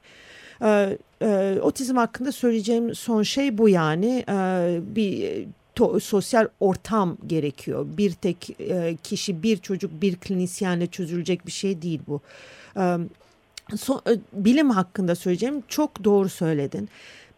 Ee, 0.63 0.99
e, 1.23 1.59
otizm 1.63 1.97
hakkında 1.97 2.33
söyleyeceğim 2.33 2.95
son 2.95 3.23
şey 3.23 3.59
bu 3.59 3.69
yani 3.69 4.25
ee, 4.29 4.81
bir 4.97 5.45
to, 5.75 6.01
sosyal 6.01 6.49
ortam 6.61 7.17
gerekiyor. 7.27 7.87
Bir 7.89 8.13
tek 8.13 8.57
e, 8.61 8.97
kişi, 9.03 9.43
bir 9.43 9.57
çocuk, 9.57 10.03
bir 10.03 10.17
klinisyenle 10.17 10.87
çözülecek 10.87 11.47
bir 11.47 11.53
şey 11.53 11.83
değil 11.83 12.01
bu. 12.07 12.21
Ee, 12.77 12.97
so, 13.77 14.01
e, 14.11 14.19
bilim 14.33 14.71
hakkında 14.71 15.15
söyleyeceğim 15.15 15.63
çok 15.69 16.05
doğru 16.05 16.29
söyledin. 16.29 16.89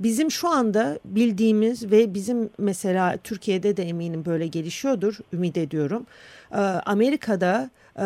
Bizim 0.01 0.31
şu 0.31 0.49
anda 0.49 0.99
bildiğimiz 1.05 1.91
ve 1.91 2.15
bizim 2.15 2.51
mesela 2.59 3.17
Türkiye'de 3.17 3.77
de 3.77 3.83
eminim 3.83 4.25
böyle 4.25 4.47
gelişiyordur, 4.47 5.19
ümit 5.33 5.57
ediyorum. 5.57 6.07
Amerika'da 6.87 7.71
e, 7.98 8.03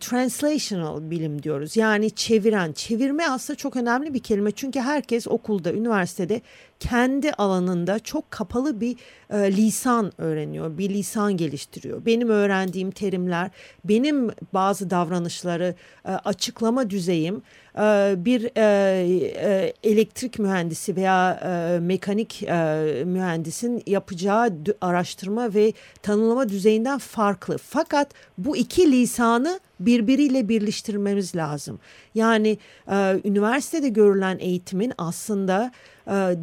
translational 0.00 1.10
bilim 1.10 1.42
diyoruz. 1.42 1.76
Yani 1.76 2.10
çeviren, 2.10 2.72
çevirme 2.72 3.26
aslında 3.28 3.56
çok 3.56 3.76
önemli 3.76 4.14
bir 4.14 4.22
kelime. 4.22 4.50
Çünkü 4.50 4.80
herkes 4.80 5.28
okulda, 5.28 5.72
üniversitede 5.72 6.40
kendi 6.82 7.32
alanında 7.32 7.98
çok 7.98 8.30
kapalı 8.30 8.80
bir 8.80 8.96
e, 9.30 9.56
lisan 9.56 10.12
öğreniyor, 10.18 10.78
bir 10.78 10.90
lisan 10.90 11.36
geliştiriyor. 11.36 12.06
Benim 12.06 12.28
öğrendiğim 12.28 12.90
terimler, 12.90 13.50
benim 13.84 14.30
bazı 14.54 14.90
davranışları 14.90 15.74
e, 16.04 16.10
açıklama 16.10 16.90
düzeyim 16.90 17.42
e, 17.78 18.14
bir 18.16 18.50
e, 18.56 18.62
e, 18.62 19.72
elektrik 19.82 20.38
mühendisi 20.38 20.96
veya 20.96 21.40
e, 21.44 21.78
mekanik 21.80 22.42
e, 22.42 23.02
mühendisin 23.06 23.82
yapacağı 23.86 24.52
araştırma 24.80 25.54
ve 25.54 25.72
tanımlama 26.02 26.48
düzeyinden 26.48 26.98
farklı. 26.98 27.58
Fakat 27.58 28.10
bu 28.38 28.56
iki 28.56 28.92
lisanı 28.92 29.60
birbiriyle 29.80 30.48
birleştirmemiz 30.48 31.36
lazım. 31.36 31.78
Yani 32.14 32.58
e, 32.90 33.20
üniversitede 33.24 33.88
görülen 33.88 34.38
eğitimin 34.38 34.92
aslında 34.98 35.72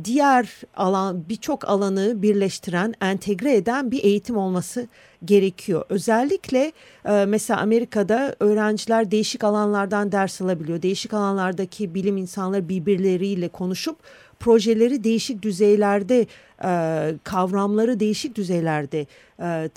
diğer 0.03 0.61
alan 0.75 1.29
birçok 1.29 1.69
alanı 1.69 2.21
birleştiren, 2.21 2.93
entegre 3.01 3.55
eden 3.55 3.91
bir 3.91 4.03
eğitim 4.03 4.37
olması 4.37 4.87
gerekiyor. 5.25 5.83
Özellikle 5.89 6.71
e, 7.05 7.25
mesela 7.25 7.59
Amerika'da 7.61 8.35
öğrenciler 8.39 9.11
değişik 9.11 9.43
alanlardan 9.43 10.11
ders 10.11 10.41
alabiliyor. 10.41 10.81
Değişik 10.81 11.13
alanlardaki 11.13 11.93
bilim 11.93 12.17
insanları 12.17 12.69
birbirleriyle 12.69 13.47
konuşup 13.47 13.97
projeleri 14.39 15.03
değişik 15.03 15.41
düzeylerde 15.41 16.25
e, 16.63 17.13
kavramları 17.23 17.99
değişik 17.99 18.35
düzeylerde 18.35 19.05
e, 19.41 19.69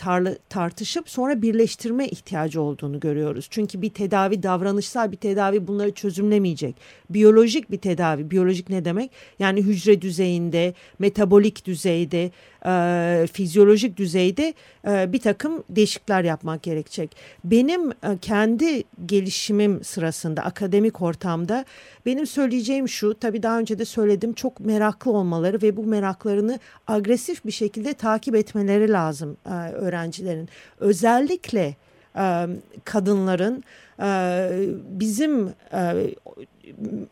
tartışıp 0.48 1.10
sonra 1.10 1.42
birleştirme 1.42 2.06
ihtiyacı 2.06 2.62
olduğunu 2.62 3.00
görüyoruz. 3.00 3.46
Çünkü 3.50 3.82
bir 3.82 3.90
tedavi 3.90 4.42
davranışsal 4.42 5.12
bir 5.12 5.16
tedavi 5.16 5.66
bunları 5.66 5.92
çözümlemeyecek. 5.92 6.76
Biyolojik 7.10 7.70
bir 7.70 7.78
tedavi, 7.78 8.30
biyolojik 8.30 8.68
ne 8.68 8.84
demek? 8.84 9.10
Yani 9.38 9.62
hücre 9.62 10.02
düzeyinde, 10.02 10.74
metabolik 10.98 11.64
düzeyde, 11.64 12.30
e, 12.66 13.26
fizyolojik 13.32 13.96
düzeyde 13.96 14.54
bir 14.84 15.20
takım 15.20 15.64
değişiklikler 15.70 16.24
yapmak 16.24 16.62
gerekecek. 16.62 17.16
Benim 17.44 17.92
kendi 18.20 18.84
gelişimim 19.06 19.84
sırasında 19.84 20.42
akademik 20.42 21.02
ortamda 21.02 21.64
benim 22.06 22.26
söyleyeceğim 22.26 22.88
şu 22.88 23.14
tabii 23.14 23.42
daha 23.42 23.58
önce 23.58 23.78
de 23.78 23.84
söyledim 23.84 24.32
çok 24.32 24.60
meraklı 24.60 25.10
olmaları 25.10 25.62
ve 25.62 25.76
bu 25.76 25.84
meraklarını 25.84 26.58
agresif 26.86 27.44
bir 27.44 27.52
şekilde 27.52 27.94
takip 27.94 28.34
etmeleri 28.34 28.92
lazım 28.92 29.36
e, 29.46 29.50
öğrencilerin. 29.72 30.48
Özellikle 30.80 31.74
e, 32.16 32.46
kadınların 32.84 33.64
e, 34.02 34.48
bizim 34.90 35.48
e, 35.72 36.14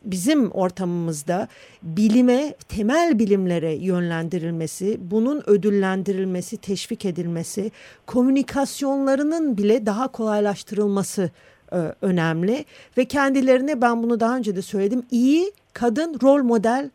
bizim 0.04 0.50
ortamımızda 0.50 1.48
bilime, 1.82 2.54
temel 2.68 3.18
bilimlere 3.18 3.72
yönlendirilmesi, 3.72 4.98
bunun 5.00 5.42
ödüllendirilmesi, 5.46 6.56
teşvik 6.56 7.04
edilmesi, 7.04 7.70
komünikasyonlarının 8.06 9.56
bile 9.56 9.86
daha 9.86 10.08
kolaylaştırılması 10.08 11.30
e, 11.72 11.76
önemli 12.02 12.64
ve 12.96 13.04
kendilerine 13.04 13.80
ben 13.80 14.02
bunu 14.02 14.20
daha 14.20 14.36
önce 14.36 14.56
de 14.56 14.62
söyledim 14.62 15.02
iyi 15.10 15.52
kadın 15.72 16.18
rol 16.22 16.42
model 16.42 16.90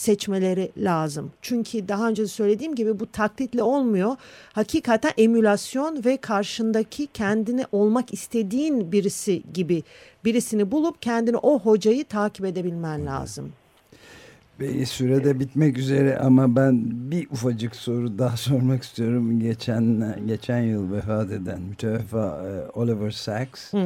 seçmeleri 0.00 0.72
lazım. 0.76 1.30
Çünkü 1.42 1.88
daha 1.88 2.08
önce 2.08 2.26
söylediğim 2.26 2.74
gibi 2.74 3.00
bu 3.00 3.06
taklitle 3.06 3.62
olmuyor. 3.62 4.16
Hakikaten 4.52 5.12
emülasyon 5.18 6.04
ve 6.04 6.16
karşındaki 6.16 7.06
kendini 7.06 7.64
olmak 7.72 8.12
istediğin 8.14 8.92
birisi 8.92 9.42
gibi 9.54 9.82
birisini 10.24 10.70
bulup 10.70 11.02
kendini 11.02 11.36
o 11.36 11.60
hocayı 11.60 12.04
takip 12.04 12.46
edebilmen 12.46 13.06
lazım. 13.06 13.52
Ve 14.60 14.86
sürede 14.86 15.40
bitmek 15.40 15.78
üzere 15.78 16.18
ama 16.18 16.56
ben 16.56 16.82
bir 17.10 17.26
ufacık 17.30 17.76
soru 17.76 18.18
daha 18.18 18.36
sormak 18.48 18.82
istiyorum. 18.82 19.40
Geçen 19.40 20.14
geçen 20.26 20.60
yıl 20.60 20.92
vefat 20.92 21.30
eden 21.30 21.60
müteveffa 21.60 22.42
e, 22.46 22.78
Oliver 22.78 23.10
Sacks. 23.10 23.72
Hmm 23.72 23.80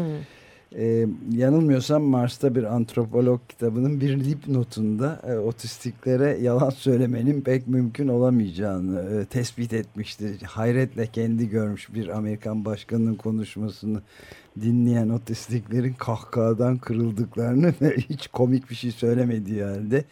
ee, 0.79 1.07
yanılmıyorsam 1.33 2.03
Mars'ta 2.03 2.55
bir 2.55 2.65
antropolog 2.65 3.41
kitabının 3.49 4.01
bir 4.01 4.25
dipnotunda 4.25 5.21
e, 5.29 5.37
otistiklere 5.37 6.39
yalan 6.43 6.71
söylemenin 6.71 7.41
pek 7.41 7.69
mümkün 7.69 8.09
olamayacağını 8.09 9.01
e, 9.01 9.25
tespit 9.25 9.73
etmişti. 9.73 10.39
Hayretle 10.47 11.07
kendi 11.07 11.49
görmüş 11.49 11.95
bir 11.95 12.09
Amerikan 12.09 12.65
başkanının 12.65 13.15
konuşmasını 13.15 14.03
dinleyen 14.61 15.09
otistiklerin 15.09 15.93
kahkahadan 15.93 16.79
kırıldıklarını 16.79 17.75
ve 17.83 17.97
hiç 17.97 18.29
komik 18.29 18.71
bir 18.71 18.75
şey 18.75 18.91
söylemediği 18.91 19.63
halde 19.63 20.05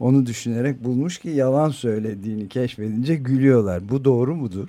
onu 0.00 0.26
düşünerek 0.26 0.84
bulmuş 0.84 1.18
ki 1.18 1.28
yalan 1.28 1.70
söylediğini 1.70 2.48
keşfedince 2.48 3.14
gülüyorlar. 3.14 3.88
Bu 3.88 4.04
doğru 4.04 4.36
mudur? 4.36 4.68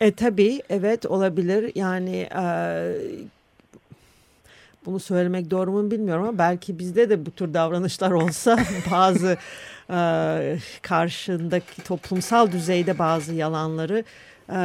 E 0.00 0.12
tabii 0.12 0.62
evet 0.70 1.06
olabilir. 1.06 1.72
Yani 1.74 2.16
e, 2.16 2.42
bunu 4.86 5.00
söylemek 5.00 5.50
doğru 5.50 5.72
mu 5.72 5.90
bilmiyorum 5.90 6.22
ama 6.24 6.38
belki 6.38 6.78
bizde 6.78 7.10
de 7.10 7.26
bu 7.26 7.30
tür 7.30 7.54
davranışlar 7.54 8.10
olsa 8.10 8.58
bazı 8.90 9.36
e, 9.90 10.58
karşındaki 10.82 11.82
toplumsal 11.82 12.52
düzeyde 12.52 12.98
bazı 12.98 13.34
yalanları 13.34 14.04
e, 14.50 14.60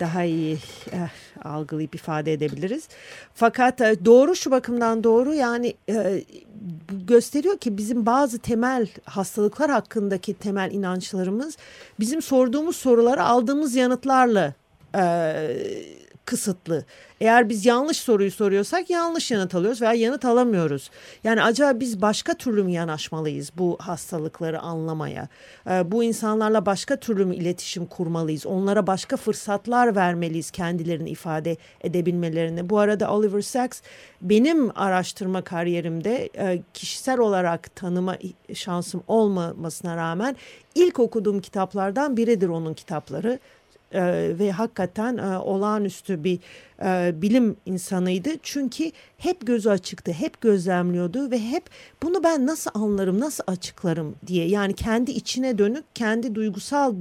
daha 0.00 0.24
iyi 0.24 0.58
e, 0.92 0.98
algılayıp 1.44 1.94
ifade 1.94 2.32
edebiliriz. 2.32 2.88
Fakat 3.34 3.80
e, 3.80 4.04
doğru 4.04 4.36
şu 4.36 4.50
bakımdan 4.50 5.04
doğru 5.04 5.34
yani 5.34 5.74
e, 5.88 6.24
gösteriyor 6.90 7.58
ki 7.58 7.78
bizim 7.78 8.06
bazı 8.06 8.38
temel 8.38 8.88
hastalıklar 9.04 9.70
hakkındaki 9.70 10.34
temel 10.34 10.70
inançlarımız 10.72 11.56
bizim 12.00 12.22
sorduğumuz 12.22 12.76
sorulara 12.76 13.26
aldığımız 13.26 13.74
yanıtlarla 13.74 14.54
e, 14.94 15.02
kısıtlı. 16.26 16.84
Eğer 17.20 17.48
biz 17.48 17.66
yanlış 17.66 17.96
soruyu 17.96 18.30
soruyorsak 18.30 18.90
yanlış 18.90 19.30
yanıt 19.30 19.54
alıyoruz 19.54 19.82
veya 19.82 19.92
yanıt 19.92 20.24
alamıyoruz. 20.24 20.90
Yani 21.24 21.42
acaba 21.42 21.80
biz 21.80 22.02
başka 22.02 22.34
türlü 22.34 22.62
mü 22.62 22.70
yanaşmalıyız 22.70 23.50
bu 23.58 23.76
hastalıkları 23.80 24.60
anlamaya? 24.60 25.28
Ee, 25.70 25.92
bu 25.92 26.04
insanlarla 26.04 26.66
başka 26.66 26.96
türlü 26.96 27.24
mü 27.24 27.34
iletişim 27.34 27.86
kurmalıyız? 27.86 28.46
Onlara 28.46 28.86
başka 28.86 29.16
fırsatlar 29.16 29.96
vermeliyiz 29.96 30.50
kendilerini 30.50 31.10
ifade 31.10 31.56
edebilmelerini. 31.80 32.70
Bu 32.70 32.78
arada 32.78 33.12
Oliver 33.12 33.40
Sacks 33.40 33.80
benim 34.22 34.78
araştırma 34.78 35.42
kariyerimde 35.42 36.30
e, 36.38 36.62
kişisel 36.74 37.18
olarak 37.18 37.76
tanıma 37.76 38.16
şansım 38.54 39.02
olmamasına 39.08 39.96
rağmen 39.96 40.36
ilk 40.74 40.98
okuduğum 40.98 41.40
kitaplardan 41.40 42.16
biridir 42.16 42.48
onun 42.48 42.74
kitapları 42.74 43.38
e, 43.92 44.02
ve 44.38 44.52
hakikaten 44.52 45.16
e, 45.16 45.38
olağanüstü 45.38 46.24
bir 46.24 46.38
e, 46.84 47.22
bilim 47.22 47.56
insanıydı. 47.66 48.30
Çünkü 48.42 48.90
hep 49.18 49.46
gözü 49.46 49.70
açıktı, 49.70 50.12
hep 50.12 50.40
gözlemliyordu 50.40 51.30
ve 51.30 51.38
hep 51.38 51.64
bunu 52.02 52.24
ben 52.24 52.46
nasıl 52.46 52.70
anlarım, 52.74 53.20
nasıl 53.20 53.44
açıklarım 53.46 54.14
diye 54.26 54.48
yani 54.48 54.74
kendi 54.74 55.10
içine 55.10 55.58
dönük, 55.58 55.84
kendi 55.94 56.34
duygusal 56.34 56.94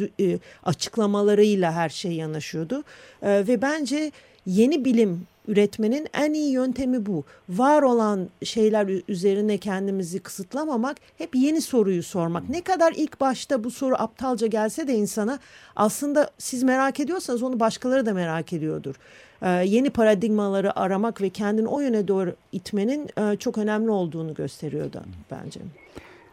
açıklamalarıyla 0.63 1.73
her 1.73 1.89
şey 1.89 2.11
yanaşıyordu. 2.11 2.83
Ve 3.23 3.61
bence 3.61 4.11
yeni 4.45 4.85
bilim 4.85 5.27
üretmenin 5.47 6.07
en 6.13 6.33
iyi 6.33 6.53
yöntemi 6.53 7.05
bu. 7.05 7.23
Var 7.49 7.81
olan 7.81 8.29
şeyler 8.43 8.87
üzerine 9.07 9.57
kendimizi 9.57 10.19
kısıtlamamak, 10.19 10.97
hep 11.17 11.35
yeni 11.35 11.61
soruyu 11.61 12.03
sormak. 12.03 12.49
Ne 12.49 12.61
kadar 12.61 12.93
ilk 12.95 13.21
başta 13.21 13.63
bu 13.63 13.71
soru 13.71 13.95
aptalca 13.97 14.47
gelse 14.47 14.87
de 14.87 14.93
insana 14.93 15.39
aslında 15.75 16.29
siz 16.37 16.63
merak 16.63 16.99
ediyorsanız 16.99 17.43
onu 17.43 17.59
başkaları 17.59 18.05
da 18.05 18.13
merak 18.13 18.53
ediyordur. 18.53 18.95
Ee, 19.41 19.49
yeni 19.49 19.89
paradigmaları 19.89 20.79
aramak 20.79 21.21
ve 21.21 21.29
kendini 21.29 21.67
o 21.67 21.79
yöne 21.79 22.07
doğru 22.07 22.35
itmenin 22.51 23.07
e, 23.17 23.37
çok 23.37 23.57
önemli 23.57 23.89
olduğunu 23.89 24.33
gösteriyordu 24.33 25.01
bence. 25.31 25.59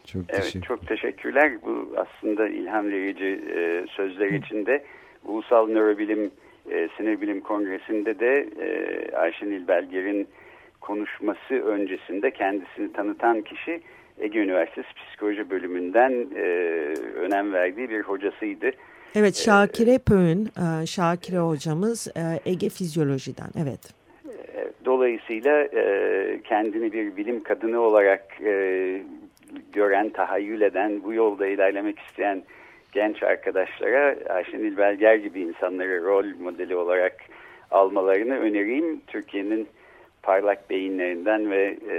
Çok 0.05 0.23
evet, 0.29 0.57
çok 0.63 0.89
teşekkürler. 0.89 1.53
Bu 1.67 1.95
aslında 1.97 2.49
ilham 2.49 2.91
verici 2.91 3.41
e, 3.57 3.87
sözler 3.97 4.31
içinde 4.31 4.85
Ulusal 5.25 5.69
Nörobilim 5.69 6.31
e, 6.71 6.89
Sinir 6.97 7.21
Bilim 7.21 7.41
Kongresi'nde 7.41 8.19
de 8.19 8.49
e, 8.61 9.17
Ayşenil 9.17 9.69
Belger'in 9.69 10.29
konuşması 10.81 11.55
öncesinde 11.55 12.31
kendisini 12.31 12.93
tanıtan 12.93 13.43
kişi 13.43 13.81
Ege 14.19 14.39
Üniversitesi 14.39 14.89
Psikoloji 14.95 15.51
Bölümünden 15.51 16.27
e, 16.37 16.43
önem 17.17 17.53
verdiği 17.53 17.91
bir 17.91 18.01
hocasıydı. 18.01 18.71
Evet 19.15 19.37
e, 19.37 19.43
Şakire 19.43 19.99
Pöğün, 19.99 20.47
e, 20.47 20.87
Şakire 20.87 21.39
hocamız 21.39 22.09
Ege 22.47 22.69
Fizyoloji'den, 22.69 23.51
evet. 23.63 23.81
Dolayısıyla 24.85 25.69
kendini 26.45 26.93
bir 26.93 27.17
bilim 27.17 27.43
kadını 27.43 27.81
olarak 27.81 28.39
gören, 29.73 30.11
tahayyül 30.11 30.61
eden, 30.61 31.05
bu 31.05 31.15
yolda 31.15 31.47
ilerlemek 31.47 31.99
isteyen 31.99 32.43
genç 32.93 33.23
arkadaşlara 33.23 34.17
Ayşenil 34.29 34.77
Belger 34.77 35.15
gibi 35.15 35.41
insanları 35.41 36.05
rol 36.05 36.27
modeli 36.41 36.77
olarak 36.77 37.17
almalarını 37.71 38.39
önereyim. 38.39 39.01
Türkiye'nin 39.07 39.69
parlak 40.23 40.71
beyinlerinden 40.71 41.51
ve 41.51 41.77
e, 41.89 41.95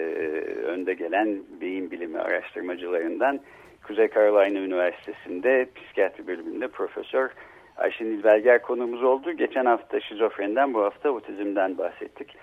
önde 0.63 0.93
gelen 0.93 1.39
beyin 1.61 1.91
bilimi 1.91 2.19
araştırmacılarından 2.19 3.39
Kuzey 3.87 4.07
Carolina 4.07 4.59
Üniversitesi'nde 4.59 5.67
psikiyatri 5.75 6.27
bölümünde 6.27 6.67
profesör 6.67 7.29
Ayşenil 7.77 8.23
Belger 8.23 8.61
konumuz 8.61 9.03
oldu. 9.03 9.31
Geçen 9.31 9.65
hafta 9.65 9.99
şizofreniden 9.99 10.73
bu 10.73 10.83
hafta 10.83 11.09
otizmden 11.09 11.77
bahsettik. 11.77 12.35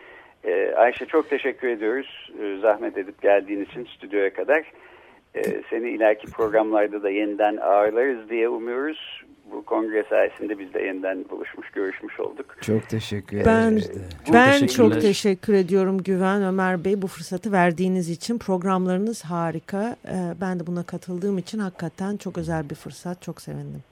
Ee, 0.45 0.73
Ayşe 0.77 1.07
çok 1.07 1.31
teşekkür 1.31 1.69
ediyoruz. 1.69 2.33
Ee, 2.43 2.57
zahmet 2.57 2.99
edip 2.99 3.23
geldiğin 3.23 3.65
için 3.65 3.85
stüdyoya 3.85 4.33
kadar. 4.33 4.73
Ee, 5.35 5.63
seni 5.71 5.91
ileriki 5.91 6.27
programlarda 6.27 7.03
da 7.03 7.11
yeniden 7.11 7.57
ağırlarız 7.57 8.31
diye 8.31 8.49
umuyoruz. 8.49 9.23
Bu 9.53 9.65
kongre 9.65 10.05
sayesinde 10.09 10.59
biz 10.59 10.75
de 10.75 10.83
yeniden 10.83 11.25
buluşmuş, 11.31 11.71
görüşmüş 11.71 12.21
olduk. 12.21 12.57
Çok 12.61 12.89
teşekkür 12.89 13.37
ederim. 13.37 13.47
Ben, 13.47 13.79
çok 14.25 14.35
ben 14.35 14.67
çok 14.67 15.01
teşekkür 15.01 15.55
ediyorum 15.55 16.03
Güven 16.03 16.43
Ömer 16.43 16.85
Bey 16.85 17.03
bu 17.03 17.07
fırsatı 17.07 17.53
verdiğiniz 17.53 18.11
için. 18.11 18.39
Programlarınız 18.39 19.25
harika. 19.25 19.97
Ee, 20.07 20.41
ben 20.41 20.61
de 20.61 20.67
buna 20.67 20.83
katıldığım 20.83 21.39
için 21.39 21.59
hakikaten 21.59 22.17
çok 22.17 22.39
özel 22.39 22.71
bir 22.71 22.75
fırsat. 22.75 23.23
Çok 23.23 23.41
sevindim. 23.41 23.83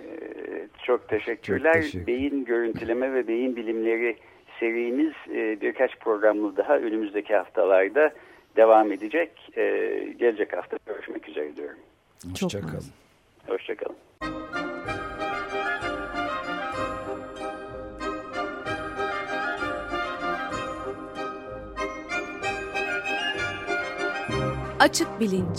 Ee, 0.00 0.68
çok 0.82 1.08
teşekkürler. 1.08 1.72
Çok 1.72 1.82
teşekkür. 1.82 2.06
Beyin 2.06 2.44
görüntüleme 2.44 3.14
ve 3.14 3.28
beyin 3.28 3.56
bilimleri 3.56 4.16
serimiz 4.60 5.12
e, 5.34 5.60
birkaç 5.60 5.98
programlı 5.98 6.56
daha 6.56 6.76
önümüzdeki 6.76 7.34
haftalarda 7.36 8.12
devam 8.56 8.92
edecek. 8.92 9.30
Ee, 9.56 10.14
gelecek 10.18 10.56
hafta 10.56 10.76
görüşmek 10.86 11.28
üzere 11.28 11.56
diyorum. 11.56 11.78
Hoşçakalın. 12.40 12.84
Hoşçakalın. 13.46 13.96
Açık 24.80 25.20
Bilinç 25.20 25.58